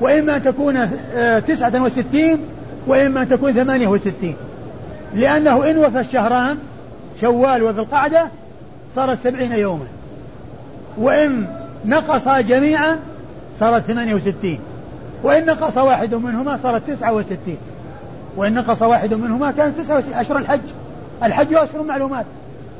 وإما 0.00 0.36
أن 0.36 0.42
تكون 0.42 0.76
آه، 1.14 1.38
تسعة 1.38 1.82
وستين 1.82 2.38
وإما 2.86 3.22
أن 3.22 3.28
تكون 3.28 3.52
ثمانية 3.52 3.88
وستين. 3.88 4.36
لأنه 5.14 5.70
إن 5.70 5.78
وفى 5.78 6.00
الشهران 6.00 6.58
شوال 7.20 7.62
وذي 7.62 7.80
القعدة 7.80 8.26
صارت 8.94 9.18
سبعين 9.24 9.52
يوما. 9.52 9.86
وإن 10.98 11.46
نقصا 11.84 12.40
جميعا 12.40 12.98
صارت 13.60 13.82
ثمانية 13.82 14.14
وستين. 14.14 14.58
وإن 15.22 15.46
نقص 15.46 15.76
واحد 15.76 16.14
منهما 16.14 16.58
صارت 16.62 16.90
تسعة 16.90 17.12
وستين. 17.12 17.58
وإن 18.36 18.54
نقص 18.54 18.82
واحد 18.82 19.14
منهما 19.14 19.50
تسعة 19.50 19.98
وستين 19.98 20.14
أشهر 20.14 20.38
الحج. 20.38 20.60
الحج 21.22 21.54
أشهر 21.54 21.82
معلومات. 21.82 22.26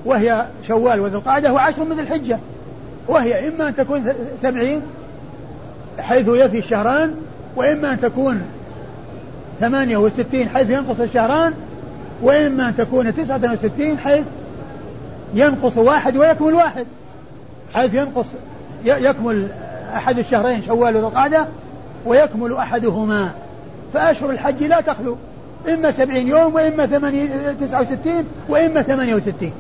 وهي 0.05 0.47
شوال 0.69 1.01
وذي 1.01 1.17
القعدة 1.17 1.53
وعشر 1.53 1.85
من 1.85 2.01
الحجة 2.01 2.39
وهي 3.09 3.49
إما 3.49 3.69
أن 3.69 3.77
تكون 3.77 4.13
سبعين 4.43 4.83
حيث 5.99 6.29
يفي 6.29 6.59
الشهران 6.59 7.15
وإما 7.57 7.93
أن 7.93 8.01
تكون 8.01 8.43
ثمانية 9.61 9.97
وستين 9.97 10.49
حيث 10.49 10.71
ينقص 10.71 11.01
الشهران 11.01 11.55
وإما 12.23 12.69
أن 12.69 12.77
تكون 12.77 13.15
تسعة 13.15 13.53
وستين 13.53 13.99
حيث 13.99 14.25
ينقص 15.35 15.77
واحد 15.77 16.17
ويكمل 16.17 16.55
واحد 16.55 16.87
حيث 17.75 17.95
ينقص 17.95 18.27
يكمل 18.85 19.49
أحد 19.97 20.19
الشهرين 20.19 20.63
شوال 20.63 20.97
والقعدة 20.97 21.47
ويكمل 22.07 22.55
أحدهما. 22.55 23.31
فأشهر 23.95 24.31
الحج 24.31 24.63
لا 24.63 24.81
تخلو. 24.81 25.17
إما 25.69 25.91
سبعين 25.91 26.29
يوم 26.29 26.55
وإما 26.55 26.87
تسعة 27.61 27.81
وستين 27.81 28.25
وإما 28.49 28.83
ثمانية 28.83 29.15
وستين. 29.15 29.53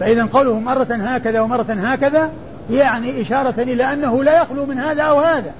فإذا 0.00 0.24
قوله 0.24 0.60
مرة 0.60 0.86
هكذا 0.90 1.40
ومرة 1.40 1.76
هكذا 1.82 2.30
يعني 2.70 3.22
إشارة 3.22 3.54
إلى 3.58 3.92
أنه 3.92 4.24
لا 4.24 4.42
يخلو 4.42 4.66
من 4.66 4.78
هذا 4.78 5.02
أو 5.02 5.20
هذا. 5.20 5.52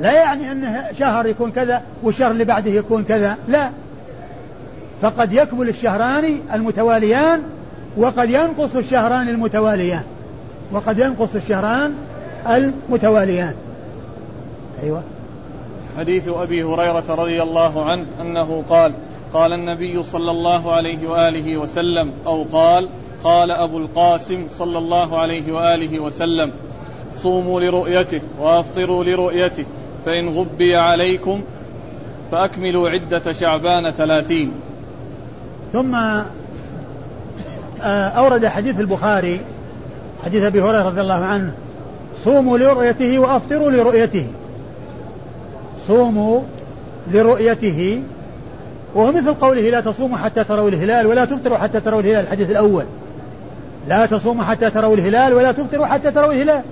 لا 0.00 0.12
يعني 0.12 0.52
أنه 0.52 0.84
شهر 0.98 1.26
يكون 1.26 1.50
كذا 1.50 1.82
والشهر 2.02 2.30
اللي 2.30 2.44
بعده 2.44 2.70
يكون 2.70 3.04
كذا. 3.04 3.36
لا. 3.48 3.70
فقد 5.02 5.32
يكمل 5.32 5.68
الشهران 5.68 6.40
المتواليان 6.54 7.42
وقد 7.96 8.30
ينقص 8.30 8.76
الشهران 8.76 9.28
المتواليان. 9.28 10.02
وقد 10.72 10.98
ينقص 10.98 11.34
الشهران 11.34 11.94
المتواليان. 12.46 13.54
أيوة. 14.82 15.02
حديث 15.98 16.28
أبي 16.28 16.64
هريرة 16.64 17.04
رضي 17.08 17.42
الله 17.42 17.84
عنه 17.84 18.06
أنه 18.20 18.64
قال 18.70 18.92
قال 19.34 19.52
النبي 19.52 20.02
صلى 20.02 20.30
الله 20.30 20.72
عليه 20.72 21.08
وآله 21.08 21.56
وسلم 21.56 22.12
أو 22.26 22.42
قال 22.52 22.88
قال 23.24 23.50
أبو 23.50 23.78
القاسم 23.78 24.46
صلى 24.48 24.78
الله 24.78 25.18
عليه 25.18 25.52
وآله 25.52 26.00
وسلم 26.00 26.52
صوموا 27.12 27.60
لرؤيته 27.60 28.20
وأفطروا 28.38 29.04
لرؤيته 29.04 29.64
فإن 30.06 30.28
غبي 30.28 30.76
عليكم 30.76 31.42
فأكملوا 32.32 32.90
عدة 32.90 33.32
شعبان 33.32 33.90
ثلاثين. 33.90 34.52
ثم 35.72 35.94
آه، 37.82 38.08
أورد 38.08 38.46
حديث 38.46 38.80
البخاري 38.80 39.40
حديث 40.24 40.42
أبي 40.42 40.62
هريرة 40.62 40.82
رضي 40.82 41.00
الله 41.00 41.24
عنه 41.24 41.52
صوموا 42.24 42.58
لرؤيته 42.58 43.18
وأفطروا 43.18 43.70
لرؤيته. 43.70 44.26
صوموا 45.88 46.40
لرؤيته 47.12 48.02
وهو 48.94 49.12
مثل 49.12 49.34
قوله 49.34 49.70
لا 49.70 49.80
تصوموا 49.80 50.18
حتى 50.18 50.44
تروا 50.44 50.68
الهلال 50.68 51.06
ولا 51.06 51.24
تفطروا 51.24 51.58
حتى 51.58 51.80
تروا 51.80 52.00
الهلال. 52.00 52.24
الحديث 52.24 52.50
الأول 52.50 52.84
لا 53.88 54.06
تصوموا 54.06 54.44
حتى 54.44 54.70
تروا 54.70 54.94
الهلال 54.96 55.34
ولا 55.34 55.52
تفطروا 55.52 55.86
حتى 55.86 56.10
تروا 56.10 56.32
الهلال. 56.32 56.62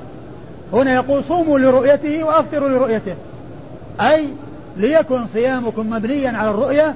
هنا 0.73 0.95
يقول 0.95 1.25
صوموا 1.25 1.59
لرؤيته 1.59 2.25
وأفطروا 2.25 2.69
لرؤيته. 2.69 3.15
أي 4.01 4.25
ليكن 4.77 5.27
صيامكم 5.33 5.91
مبنيا 5.91 6.31
على 6.31 6.51
الرؤية 6.51 6.95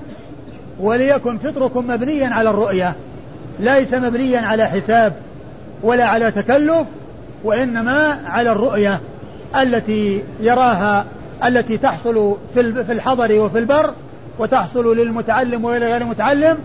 وليكن 0.80 1.38
فطركم 1.38 1.86
مبنيا 1.86 2.28
على 2.28 2.50
الرؤية 2.50 2.94
ليس 3.60 3.94
مبنيا 3.94 4.40
على 4.40 4.66
حساب. 4.66 5.12
ولا 5.82 6.04
على 6.04 6.30
تكلف 6.30 6.86
وإنما 7.44 8.20
على 8.26 8.52
الرؤية 8.52 9.00
التي 9.60 10.22
يراها 10.40 11.04
التي 11.44 11.76
تحصل 11.76 12.36
في 12.54 12.92
الحضر 12.92 13.40
وفي 13.40 13.58
البر 13.58 13.90
وتحصل 14.38 14.96
للمتعلم 14.96 15.64
ولغير 15.64 15.96
المتعلم 15.96 16.58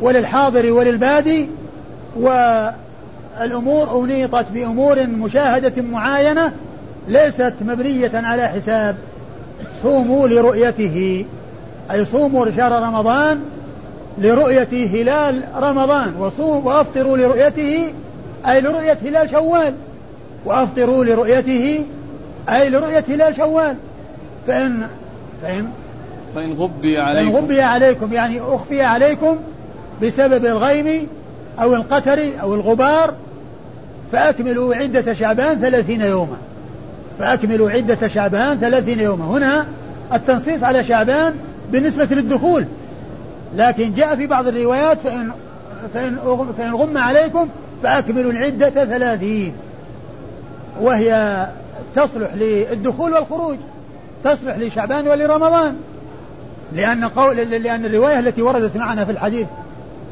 وللحاضر 0.00 0.72
وللبادي. 0.72 1.48
و 2.16 2.28
الأمور 3.40 4.04
أنيطت 4.04 4.46
بأمور 4.54 5.06
مشاهدة 5.06 5.82
معاينة 5.82 6.52
ليست 7.08 7.54
مبنية 7.60 8.10
على 8.14 8.48
حساب. 8.48 8.96
صوموا 9.82 10.28
لرؤيته 10.28 11.24
أي 11.90 12.04
صوموا 12.04 12.50
شهر 12.50 12.82
رمضان 12.82 13.40
لرؤية 14.18 14.86
هلال 14.86 15.42
رمضان 15.56 16.30
وأفطروا 16.38 17.16
لرؤيته 17.16 17.92
أي 18.46 18.60
لرؤية 18.60 18.98
هلال 19.02 19.30
شوال. 19.30 19.74
وأفطروا 20.44 21.04
لرؤيته 21.04 21.84
أي 22.48 22.70
لرؤية 22.70 23.04
هلال 23.08 23.34
شوال. 23.34 23.76
فإن 24.46 24.86
فإن 25.42 25.68
فإن 26.34 26.52
غبي 26.52 26.98
عليكم. 26.98 27.32
فإن 27.32 27.44
غبي 27.44 27.60
عليكم 27.60 28.12
يعني 28.12 28.40
أخفي 28.40 28.82
عليكم 28.82 29.36
بسبب 30.02 30.46
الغيم 30.46 31.08
أو 31.62 31.74
القتر 31.74 32.28
أو 32.42 32.54
الغبار 32.54 33.14
فأكملوا 34.12 34.74
عدة 34.74 35.12
شعبان 35.12 35.60
ثلاثين 35.60 36.00
يوما. 36.00 36.36
فأكملوا 37.18 37.70
عدة 37.70 38.08
شعبان 38.08 38.58
ثلاثين 38.58 39.00
يوما. 39.00 39.24
هنا 39.24 39.66
التنصيص 40.12 40.62
على 40.62 40.84
شعبان 40.84 41.34
بالنسبة 41.72 42.08
للدخول. 42.10 42.66
لكن 43.56 43.94
جاء 43.94 44.16
في 44.16 44.26
بعض 44.26 44.46
الروايات 44.46 45.00
فإن 45.00 45.30
فإن 45.94 46.18
فإن 46.58 46.74
غم 46.74 46.98
عليكم 46.98 47.48
فأكملوا 47.82 48.32
العدة 48.32 48.84
ثلاثين. 48.84 49.52
وهي 50.80 51.46
تصلح 51.96 52.34
للدخول 52.34 53.12
والخروج 53.12 53.56
تصلح 54.24 54.56
لشعبان 54.56 55.08
ولرمضان. 55.08 55.76
لأن 56.72 57.04
قول 57.04 57.36
لأن 57.36 57.84
الرواية 57.84 58.18
التي 58.18 58.42
وردت 58.42 58.76
معنا 58.76 59.04
في 59.04 59.12
الحديث 59.12 59.46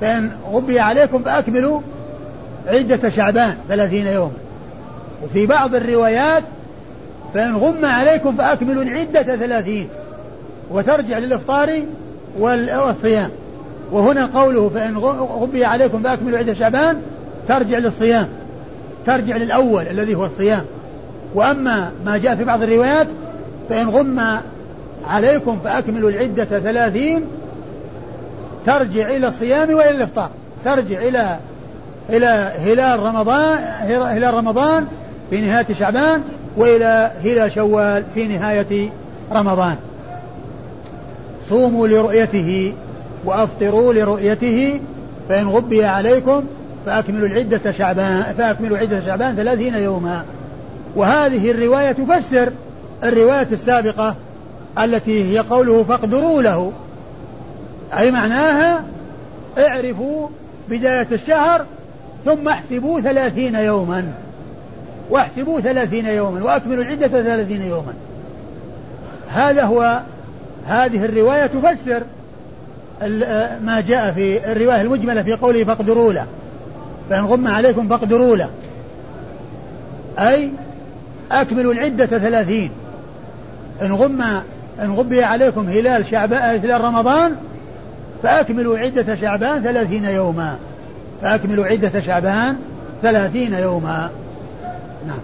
فإن 0.01 0.31
غبي 0.53 0.81
عليكم 0.81 1.23
فأكملوا 1.23 1.81
عدة 2.67 3.09
شعبان 3.09 3.57
ثلاثين 3.69 4.07
يوما. 4.07 4.33
وفي 5.23 5.47
بعض 5.47 5.75
الروايات 5.75 6.43
فإن 7.35 7.57
غم 7.57 7.85
عليكم 7.85 8.37
فأكملوا 8.37 8.83
العدة 8.83 9.37
ثلاثين. 9.37 9.89
وترجع 10.71 11.19
للإفطار 11.19 11.83
والصيام. 12.39 13.31
وهنا 13.93 14.27
قوله 14.27 14.69
فإن 14.69 14.97
غبي 15.41 15.65
عليكم 15.65 16.03
فأكملوا 16.03 16.39
عدة 16.39 16.55
شعبان 16.55 17.03
ترجع 17.51 17.79
للصيام 17.79 18.29
ترجع 19.07 19.37
للأول 19.37 19.89
الذي 19.89 20.15
هو 20.15 20.25
الصيام. 20.25 20.65
وأما 21.35 21.91
ما 22.05 22.19
جاء 22.19 22.35
في 22.35 22.45
بعض 22.45 22.63
الروايات 22.63 23.07
فإن 23.69 23.89
غم 23.89 24.41
عليكم 25.07 25.59
فأكملوا 25.65 26.11
العدة 26.11 26.45
ثلاثين 26.45 27.25
ترجع 28.67 29.09
إلى 29.09 29.29
الصيام 29.29 29.75
وإلى 29.75 29.91
الإفطار. 29.91 30.31
ترجع 30.65 30.99
إلى 30.99 31.39
إلى 32.11 32.53
هلال 32.59 33.01
رمضان 33.01 33.59
هلال 33.87 34.35
رمضان 34.35 34.87
في 35.31 35.41
نهاية 35.41 35.67
شعبان 35.79 36.23
وإلى 36.57 37.13
هلال 37.25 37.53
شوال 37.53 38.05
في 38.15 38.27
نهاية 38.27 38.91
رمضان. 39.33 39.77
صوموا 41.49 41.89
لرؤيته 41.89 42.73
وأفطروا 43.25 43.93
لرؤيته 43.93 44.81
فإن 45.29 45.49
غبي 45.49 45.85
عليكم 45.85 46.45
فأكملوا 46.87 47.29
العدة 47.29 47.71
شعبان 47.71 48.23
فأكملوا 48.39 48.79
عدة 48.79 49.01
شعبان 49.01 49.37
ثلاثين 49.37 49.75
يوما. 49.75 50.25
وهذه 50.97 51.51
الرواية 51.51 51.93
تفسر 51.93 52.53
الرواية 53.05 53.49
السابقة 53.53 54.15
التي 54.79 55.33
هي 55.33 55.39
قوله 55.39 55.85
فاقدروا 55.85 56.43
له. 56.43 56.73
أي 57.99 58.11
معناها 58.11 58.85
اعرفوا 59.59 60.29
بداية 60.69 61.07
الشهر 61.13 61.65
ثم 62.25 62.49
احسبوا 62.49 63.01
ثلاثين 63.01 63.55
يوما. 63.55 64.13
واحسبوا 65.11 65.61
ثلاثين 65.61 66.07
يوما 66.07 66.45
وأكملوا 66.45 66.85
العدة 66.85 67.09
ثلاثين 67.09 67.63
يوما. 67.63 67.93
هذا 69.29 69.65
هو 69.65 70.01
هذه 70.67 71.05
الرواية 71.05 71.47
تفسر 71.47 72.03
ما 73.63 73.85
جاء 73.89 74.13
في 74.13 74.53
الرواية 74.53 74.81
المجملة 74.81 75.23
في 75.23 75.33
قوله 75.33 75.65
فاقدروا 75.65 76.13
له. 76.13 76.27
فإن 77.11 77.25
غم 77.25 77.49
عليكم 77.49 77.89
فاقدروا 77.89 78.37
له. 78.37 78.51
أي 80.19 80.51
أكملوا 81.33 81.73
العدة 81.73 82.07
ثلاثين. 82.07 82.71
إن 83.83 83.93
غم 83.93 84.23
إن 84.83 84.93
غبي 84.93 85.25
عليكم 85.25 85.69
هلال 85.69 86.07
شعبان 86.07 86.59
هلال 86.59 86.81
رمضان 86.81 87.37
فأكملوا 88.23 88.79
عدة 88.79 89.15
شعبان 89.15 89.63
ثلاثين 89.63 90.05
يوما. 90.05 90.57
فأكملوا 91.23 91.67
عدة 91.67 92.01
شعبان 92.01 92.57
ثلاثين 93.03 93.55
يوما. 93.55 94.11
نعم. 95.07 95.19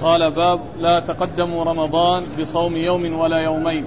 قال 0.00 0.30
باب 0.30 0.60
لا 0.80 1.00
تقدموا 1.00 1.64
رمضان 1.64 2.24
بصوم 2.40 2.76
يوم 2.76 3.18
ولا 3.18 3.36
يومين. 3.36 3.84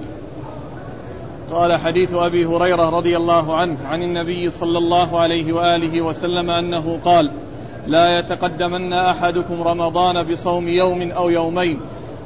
قال 1.50 1.72
حديث 1.80 2.14
أبي 2.14 2.46
هريرة 2.46 2.90
رضي 2.90 3.16
الله 3.16 3.56
عنه 3.56 3.76
عن 3.86 4.02
النبي 4.02 4.50
صلى 4.50 4.78
الله 4.78 5.20
عليه 5.20 5.52
وآله 5.52 6.02
وسلم 6.02 6.50
أنه 6.50 6.98
قال 7.04 7.30
لا 7.86 8.18
يتقدمن 8.18 8.92
أحدكم 8.92 9.62
رمضان 9.62 10.22
بصوم 10.22 10.68
يوم 10.68 11.10
أو 11.10 11.30
يومين 11.30 11.80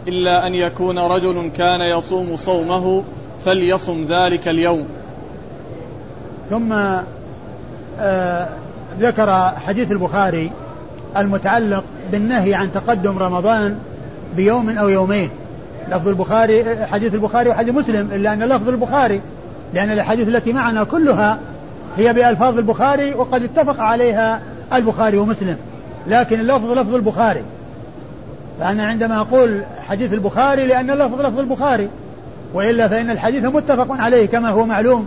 إلا 0.08 0.46
أن 0.46 0.54
يكون 0.54 0.98
رجل 0.98 1.50
كان 1.56 1.80
يصوم 1.80 2.36
صومه 2.36 3.04
فليصم 3.44 4.04
ذلك 4.04 4.48
اليوم. 4.48 4.88
ثم 6.50 6.72
آه 8.00 8.48
ذكر 9.00 9.52
حديث 9.66 9.90
البخاري 9.92 10.52
المتعلق 11.16 11.84
بالنهي 12.12 12.54
عن 12.54 12.72
تقدم 12.72 13.18
رمضان 13.18 13.78
بيوم 14.36 14.78
أو 14.78 14.88
يومين. 14.88 15.30
لفظ 15.91 16.09
البخاري 16.09 16.87
حديث 16.87 17.14
البخاري 17.14 17.51
وحديث 17.51 17.74
مسلم 17.74 18.09
إلا 18.12 18.32
أن 18.32 18.43
لفظ 18.43 18.68
البخاري 18.68 19.20
لأن 19.74 19.91
الاحاديث 19.91 20.28
التي 20.28 20.53
معنا 20.53 20.84
كلها 20.84 21.39
هي 21.97 22.12
بألفاظ 22.12 22.59
البخاري 22.59 23.14
وقد 23.14 23.43
اتفق 23.43 23.80
عليها 23.80 24.41
البخاري 24.72 25.18
ومسلم. 25.18 25.57
لكن 26.07 26.41
اللفظ 26.41 26.70
لفظ 26.70 26.95
البخاري. 26.95 27.43
فأنا 28.61 28.87
عندما 28.87 29.20
أقول 29.20 29.62
حديث 29.89 30.12
البخاري 30.12 30.66
لأن 30.66 30.91
اللفظ 30.91 31.20
لفظ 31.20 31.39
البخاري. 31.39 31.89
وإلا 32.55 32.89
فإن 32.89 33.11
الحديث 33.11 33.45
متفق 33.45 33.87
عليه 33.91 34.26
كما 34.26 34.51
هو 34.51 34.66
معلوم 34.66 35.07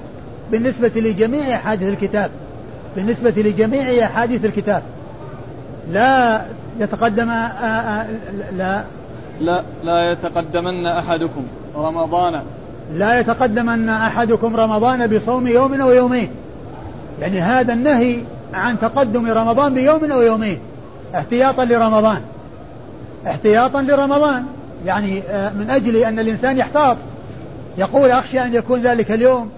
بالنسبة 0.52 0.92
لجميع 0.96 1.56
أحاديث 1.56 1.90
الكتاب. 1.90 2.32
بالنسبة 2.96 3.34
لجميع 3.38 4.06
أحاديث 4.06 4.46
الكتاب. 4.46 4.84
لا 5.92 6.42
يتقدم 6.80 7.30
آآ 7.30 7.52
آآ 7.64 8.08
لا 8.58 8.84
لا 9.40 9.64
لا 9.84 10.12
يتقدمن 10.12 10.86
أحدكم 10.86 11.44
رمضان. 11.76 12.42
لا 12.94 13.20
يتقدمن 13.20 13.90
أحدكم 13.90 14.56
رمضان 14.56 15.08
بصوم 15.08 15.48
يوم 15.48 15.82
أو 15.82 15.92
يومين. 15.92 16.30
يعني 17.22 17.42
هذا 17.42 17.74
النهي 17.74 18.24
عن 18.54 18.80
تقدم 18.80 19.32
رمضان 19.32 19.74
بيوم 19.74 20.12
أو 20.12 20.22
يومين. 20.22 20.60
احتياطا 21.16 21.66
لرمضان. 21.66 22.22
احتياطا 23.28 23.82
لرمضان. 23.82 24.46
يعني 24.86 25.22
آه، 25.30 25.54
من 25.54 25.70
أجل 25.70 25.96
أن 25.96 26.20
الإنسان 26.20 26.58
يحتاط. 26.58 26.98
يقول 27.78 28.12
أخشى 28.12 28.40
أن 28.40 28.54
يكون 28.54 28.82
ذلك 28.82 29.12
اليوم 29.12 29.50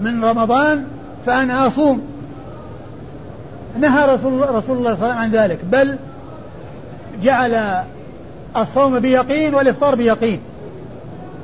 من 0.00 0.24
رمضان 0.24 0.84
فأنا 1.26 1.66
أصوم. 1.66 2.02
نهى 3.80 4.14
رسول, 4.14 4.54
رسول 4.54 4.78
الله 4.78 4.94
صلى 4.94 5.04
الله 5.04 5.14
عليه 5.14 5.14
وسلم 5.14 5.18
عن 5.18 5.30
ذلك. 5.30 5.58
بل 5.64 5.98
جعل 7.22 7.82
الصوم 8.56 8.98
بيقين 8.98 9.54
والإفطار 9.54 9.94
بيقين. 9.94 10.40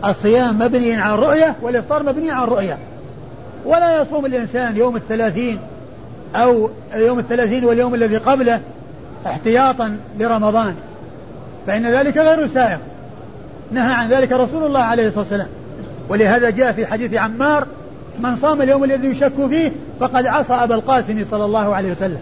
الصيام 0.05 0.59
مبني 0.59 0.97
على 0.97 1.15
الرؤية 1.15 1.57
والإفطار 1.63 2.03
مبني 2.03 2.31
على 2.31 2.45
الرؤية. 2.45 2.79
ولا 3.65 4.03
يصوم 4.03 4.27
الإنسان 4.27 4.77
يوم 4.77 4.97
الثلاثين 4.97 5.59
أو 6.37 6.71
يوم 6.95 7.19
الثلاثين 7.19 7.65
واليوم 7.65 7.95
الذي 7.95 8.17
قبله 8.17 8.61
احتياطا 9.27 9.97
لرمضان. 10.19 10.75
فإن 11.67 11.87
ذلك 11.87 12.17
غير 12.17 12.47
سائغ. 12.47 12.79
نهى 13.73 13.93
عن 13.93 14.09
ذلك 14.09 14.33
رسول 14.33 14.67
الله 14.67 14.81
عليه 14.81 15.07
الصلاة 15.07 15.23
والسلام. 15.23 15.49
ولهذا 16.09 16.51
جاء 16.51 16.73
في 16.73 16.87
حديث 16.87 17.15
عمار 17.15 17.67
من 18.19 18.37
صام 18.37 18.63
اليوم 18.63 18.85
الذي 18.85 19.09
يشك 19.09 19.47
فيه 19.49 19.73
فقد 20.01 20.27
عصى 20.27 20.53
أبا 20.53 20.75
القاسم 20.75 21.25
صلى 21.31 21.45
الله 21.45 21.75
عليه 21.75 21.91
وسلم. 21.91 22.21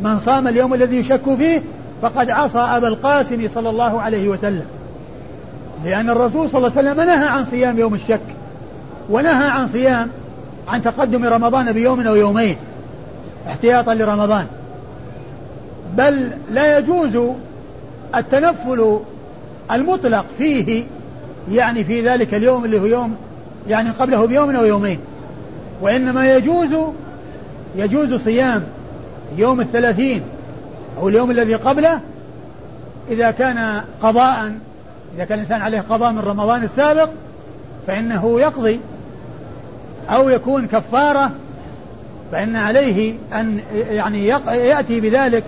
من 0.00 0.18
صام 0.18 0.48
اليوم 0.48 0.74
الذي 0.74 0.96
يشك 0.96 1.34
فيه 1.38 1.62
فقد 2.02 2.30
عصى 2.30 2.58
أبا 2.58 2.88
القاسم 2.88 3.48
صلى 3.48 3.70
الله 3.70 4.00
عليه 4.00 4.28
وسلم. 4.28 4.66
لأن 5.84 6.10
الرسول 6.10 6.50
صلى 6.50 6.58
الله 6.58 6.78
عليه 6.78 6.90
وسلم 6.90 7.06
نهى 7.06 7.28
عن 7.28 7.44
صيام 7.44 7.78
يوم 7.78 7.94
الشك 7.94 8.20
ونهى 9.10 9.48
عن 9.50 9.68
صيام 9.68 10.10
عن 10.68 10.82
تقدم 10.82 11.24
رمضان 11.24 11.72
بيوم 11.72 12.06
أو 12.06 12.16
يومين 12.16 12.56
احتياطا 13.46 13.94
لرمضان. 13.94 14.46
بل 15.96 16.30
لا 16.50 16.78
يجوز 16.78 17.18
التنفل 18.16 18.98
المطلق 19.72 20.26
فيه 20.38 20.84
يعني 21.50 21.84
في 21.84 22.08
ذلك 22.08 22.34
اليوم 22.34 22.64
اللي 22.64 22.80
هو 22.80 22.86
يوم 22.86 23.16
يعني 23.68 23.90
قبله 23.90 24.26
بيوم 24.26 24.56
أو 24.56 24.64
يومين. 24.64 24.98
وإنما 25.82 26.34
يجوز 26.34 26.74
يجوز 27.76 28.14
صيام 28.14 28.64
يوم 29.36 29.60
الثلاثين 29.60 30.22
أو 30.98 31.08
اليوم 31.08 31.30
الذي 31.30 31.54
قبله 31.54 32.00
إذا 33.10 33.30
كان 33.30 33.80
قضاء 34.02 34.52
إذا 35.16 35.24
كان 35.24 35.38
الإنسان 35.38 35.62
عليه 35.62 35.80
قضاء 35.80 36.12
من 36.12 36.18
رمضان 36.18 36.64
السابق 36.64 37.08
فإنه 37.86 38.40
يقضي. 38.40 38.80
أو 40.08 40.28
يكون 40.28 40.66
كفارة 40.66 41.30
فإن 42.32 42.56
عليه 42.56 43.14
أن 43.32 43.60
يعني 43.72 44.26
يأتي 44.46 45.00
بذلك. 45.00 45.44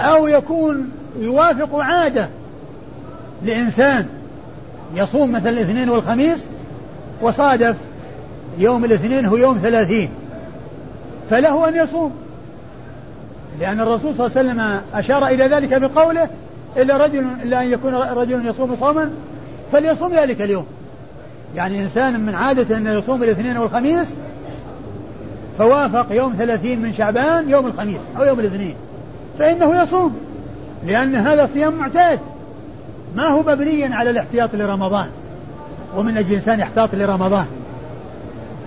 أو 0.00 0.26
يكون 0.26 0.90
يوافق 1.20 1.76
عادة 1.76 2.28
لإنسان 3.44 4.06
يصوم 4.94 5.32
مثلا 5.32 5.50
الاثنين 5.50 5.90
والخميس 5.90 6.46
وصادف 7.22 7.76
يوم 8.58 8.84
الاثنين 8.84 9.26
هو 9.26 9.36
يوم 9.36 9.58
ثلاثين 9.62 10.10
فله 11.30 11.68
أن 11.68 11.76
يصوم. 11.76 12.25
لأن 13.60 13.80
الرسول 13.80 14.14
صلى 14.14 14.26
الله 14.26 14.38
عليه 14.38 14.50
وسلم 14.50 14.80
أشار 14.94 15.26
إلى 15.26 15.44
ذلك 15.44 15.74
بقوله 15.74 16.28
إلا 16.76 16.96
رجل 16.96 17.26
إلا 17.42 17.62
أن 17.62 17.72
يكون 17.72 17.94
رجل 17.94 18.46
يصوم 18.46 18.76
صوما 18.76 19.10
فليصوم 19.72 20.14
ذلك 20.14 20.42
اليوم. 20.42 20.66
يعني 21.54 21.82
إنسان 21.82 22.20
من 22.20 22.34
عادته 22.34 22.76
أنه 22.76 22.90
يصوم 22.90 23.22
الاثنين 23.22 23.56
والخميس 23.56 24.14
فوافق 25.58 26.06
يوم 26.10 26.34
ثلاثين 26.38 26.82
من 26.82 26.92
شعبان 26.92 27.50
يوم 27.50 27.66
الخميس 27.66 28.00
أو 28.18 28.24
يوم 28.24 28.40
الاثنين. 28.40 28.74
فإنه 29.38 29.82
يصوم 29.82 30.16
لأن 30.86 31.14
هذا 31.14 31.46
صيام 31.46 31.74
معتاد. 31.74 32.20
ما 33.16 33.26
هو 33.26 33.42
مبنيا 33.42 33.94
على 33.94 34.10
الاحتياط 34.10 34.54
لرمضان 34.54 35.06
ومن 35.96 36.16
أجل 36.16 36.34
إنسان 36.34 36.60
يحتاط 36.60 36.94
لرمضان. 36.94 37.46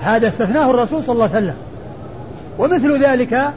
هذا 0.02 0.28
استثناه 0.28 0.72
الرسول 0.72 1.04
صلى 1.04 1.14
الله 1.14 1.36
عليه 1.36 1.38
وسلم. 1.38 1.56
ومثل 2.60 3.04
ذلك 3.04 3.54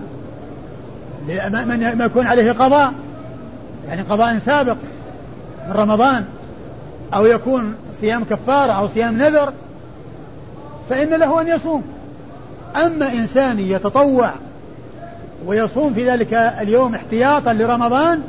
من 1.66 2.00
يكون 2.00 2.26
عليه 2.26 2.52
قضاء. 2.52 2.92
يعني 3.88 4.02
قضاء 4.02 4.38
سابق 4.38 4.76
من 5.68 5.72
رمضان. 5.72 6.24
أو 7.14 7.26
يكون 7.26 7.74
صيام 8.00 8.24
كفارة 8.24 8.72
أو 8.72 8.88
صيام 8.88 9.18
نذر. 9.18 9.52
فإن 10.90 11.08
له 11.08 11.40
أن 11.40 11.48
يصوم. 11.48 11.84
أما 12.76 13.12
إنسان 13.12 13.58
يتطوع 13.58 14.30
ويصوم 15.46 15.94
في 15.94 16.10
ذلك 16.10 16.34
اليوم 16.34 16.94
احتياطا 16.94 17.52
لرمضان 17.52 18.22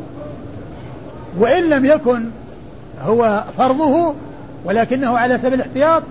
وإن 1.38 1.70
لم 1.70 1.86
يكن 1.86 2.30
هو 3.02 3.44
فرضه 3.58 4.14
ولكنه 4.66 5.18
على 5.18 5.38
سبيل 5.38 5.54
الاحتياط 5.54 6.04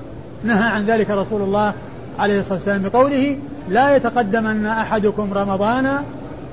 نهى 0.45 0.68
عن 0.68 0.87
ذلك 0.87 1.11
رسول 1.11 1.43
الله 1.43 1.72
عليه 2.18 2.41
الصلاة 2.41 2.55
والسلام 2.55 2.83
بقوله 2.83 3.39
لا 3.68 3.97
يتقدمن 3.97 4.66
أحدكم 4.66 5.33
رمضان 5.35 6.03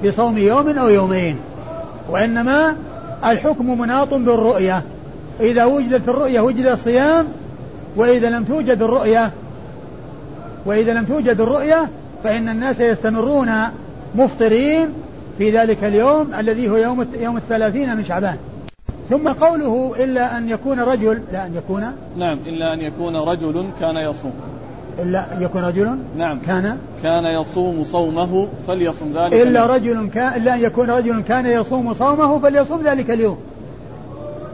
بصوم 0.05 0.37
يوم 0.37 0.69
أو 0.69 0.89
يومين 0.89 1.37
وإنما 2.09 2.75
الحكم 3.25 3.79
مناط 3.79 4.13
بالرؤية. 4.13 4.83
إذا 5.39 5.65
وجدت 5.65 6.09
الرؤية 6.09 6.39
وجد 6.39 6.65
الصيام 6.65 7.25
وإذا 7.95 8.29
لم 8.29 8.43
توجد 8.43 8.81
الرؤية 8.81 9.31
وإذا 10.65 10.93
لم 10.93 11.05
توجد 11.05 11.41
الرؤية 11.41 11.87
فإن 12.23 12.49
الناس 12.49 12.79
يستمرون 12.79 13.51
مفطرين 14.15 14.87
في 15.37 15.51
ذلك 15.51 15.83
اليوم 15.83 16.33
الذي 16.39 16.69
هو 16.69 16.75
يوم 16.75 17.05
يوم 17.19 17.37
الثلاثين 17.37 17.97
من 17.97 18.03
شعبان. 18.03 18.37
ثم 19.09 19.27
قوله 19.29 19.93
إلا 19.99 20.37
أن 20.37 20.49
يكون 20.49 20.79
رجل 20.79 21.21
لا 21.31 21.45
أن 21.45 21.55
يكون 21.55 21.81
نعم 22.17 22.37
إلا 22.45 22.73
أن 22.73 22.81
يكون 22.81 23.15
رجل 23.15 23.69
كان 23.79 23.95
يصوم. 24.09 24.33
إلا 25.01 25.37
أن 25.37 25.41
يكون 25.41 25.63
رجل 25.63 25.97
نعم. 26.17 26.39
كان 26.39 26.77
كان 27.03 27.25
يصوم 27.41 27.83
صومه 27.83 28.47
فليصم 28.67 29.05
ذلك 29.13 29.33
إلا 29.33 29.65
رجل 29.65 30.09
كان 30.09 30.41
إلا 30.41 30.53
أن 30.53 30.59
يكون 30.63 30.89
رجل 30.89 31.21
كان 31.21 31.45
يصوم 31.45 31.93
صومه 31.93 32.39
فليصوم 32.39 32.81
ذلك 32.83 33.11
اليوم. 33.11 33.37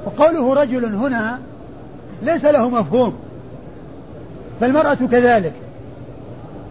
وقوله 0.06 0.54
رجل 0.54 0.86
هنا 0.86 1.40
ليس 2.24 2.46
له 2.46 2.70
مفهوم. 2.70 3.14
فالمرأة 4.60 4.98
كذلك. 5.12 5.54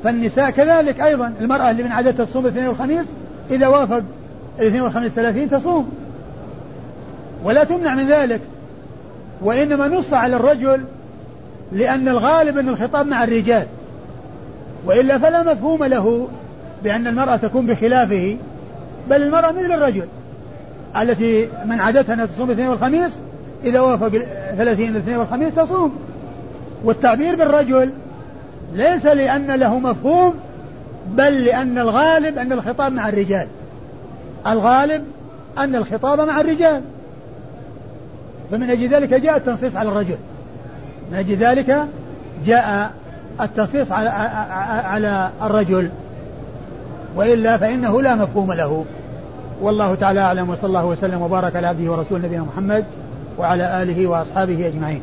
فالنساء 0.05 0.51
كذلك 0.51 1.01
أيضا. 1.01 1.33
المرأة 1.41 1.71
اللي 1.71 1.83
من 1.83 1.93
عادتها 1.93 2.25
تصوم 2.25 2.45
الاثنين 2.47 2.69
والخميس 2.69 3.07
إذا 3.51 3.67
وافق 3.67 4.03
الاثنين 4.59 4.83
والخميس 4.83 5.13
ثلاثين 5.13 5.51
تصوم. 5.51 5.93
ولا 7.45 7.65
تمنع 7.65 7.95
من 7.95 8.07
ذلك. 8.09 8.41
وإنما 9.43 9.89
نص 9.89 10.13
على 10.13 10.37
الرجل 10.37 10.85
لأن 11.73 12.09
الغالب 12.09 12.59
أن 12.59 12.69
الخطاب 12.69 13.07
مع 13.07 13.25
الرجال. 13.25 13.67
وإلا 14.87 15.19
فلا 15.19 15.55
مفهوم 15.55 15.85
له 15.85 16.29
بأن 16.83 17.07
المرأة 17.07 17.37
تكون 17.37 17.67
بخلافه 17.67 18.37
بل 19.11 19.23
المرأة 19.23 19.53
مثل 19.53 19.73
الرجل. 19.73 20.07
التي 20.97 21.49
من 21.65 21.81
عادتها 21.81 22.15
أنها 22.15 22.27
تصوم 22.27 22.47
الاثنين 22.47 22.69
والخميس 22.69 23.13
إذا 23.65 23.81
وافق 23.81 24.09
ثلاثين 24.57 24.91
الاثنين 24.91 25.17
والخميس 25.17 25.55
تصوم. 25.55 25.97
والتعبير 26.85 27.37
بالرجل 27.37 27.93
ليس 28.75 29.07
لأن 29.07 29.51
له 29.51 29.79
مفهوم 29.79 30.35
بل 31.07 31.45
لأن 31.45 31.79
الغالب 31.79 32.39
أن 32.39 32.53
الخطاب 32.53 32.93
مع 32.93 33.09
الرجال. 33.09 33.47
الغالب 34.47 35.05
أن 35.59 35.75
الخطاب 35.77 36.21
مع 36.21 36.41
الرجال. 36.41 36.83
فمن 38.51 38.71
أجل 38.71 38.89
ذلك 38.89 39.15
جاء 39.15 39.37
التنصيص 39.37 39.77
على 39.77 39.89
الرجل. 39.89 40.17
من 41.11 41.19
أجل 41.19 41.37
ذلك 41.37 41.87
جاء 42.47 42.91
التنصيص 43.41 43.93
على, 43.93 44.09
على 44.85 45.31
الرجل. 45.43 45.91
وإلا 47.17 47.57
فإنه 47.57 48.03
لا 48.03 48.15
مفهوم 48.15 48.53
له. 48.53 48.85
والله 49.61 49.95
تعالى 49.95 50.21
أعلم 50.21 50.51
وصلى 50.51 50.67
الله 50.67 50.87
وسلم 50.87 51.23
وبارك 51.23 51.57
على 51.57 51.67
عبده 51.67 51.93
ورسوله 51.93 52.27
نبينا 52.27 52.43
محمد 52.43 52.85
وعلى 53.39 53.83
آله 53.83 54.07
وأصحابه 54.07 54.67
أجمعين. 54.67 55.01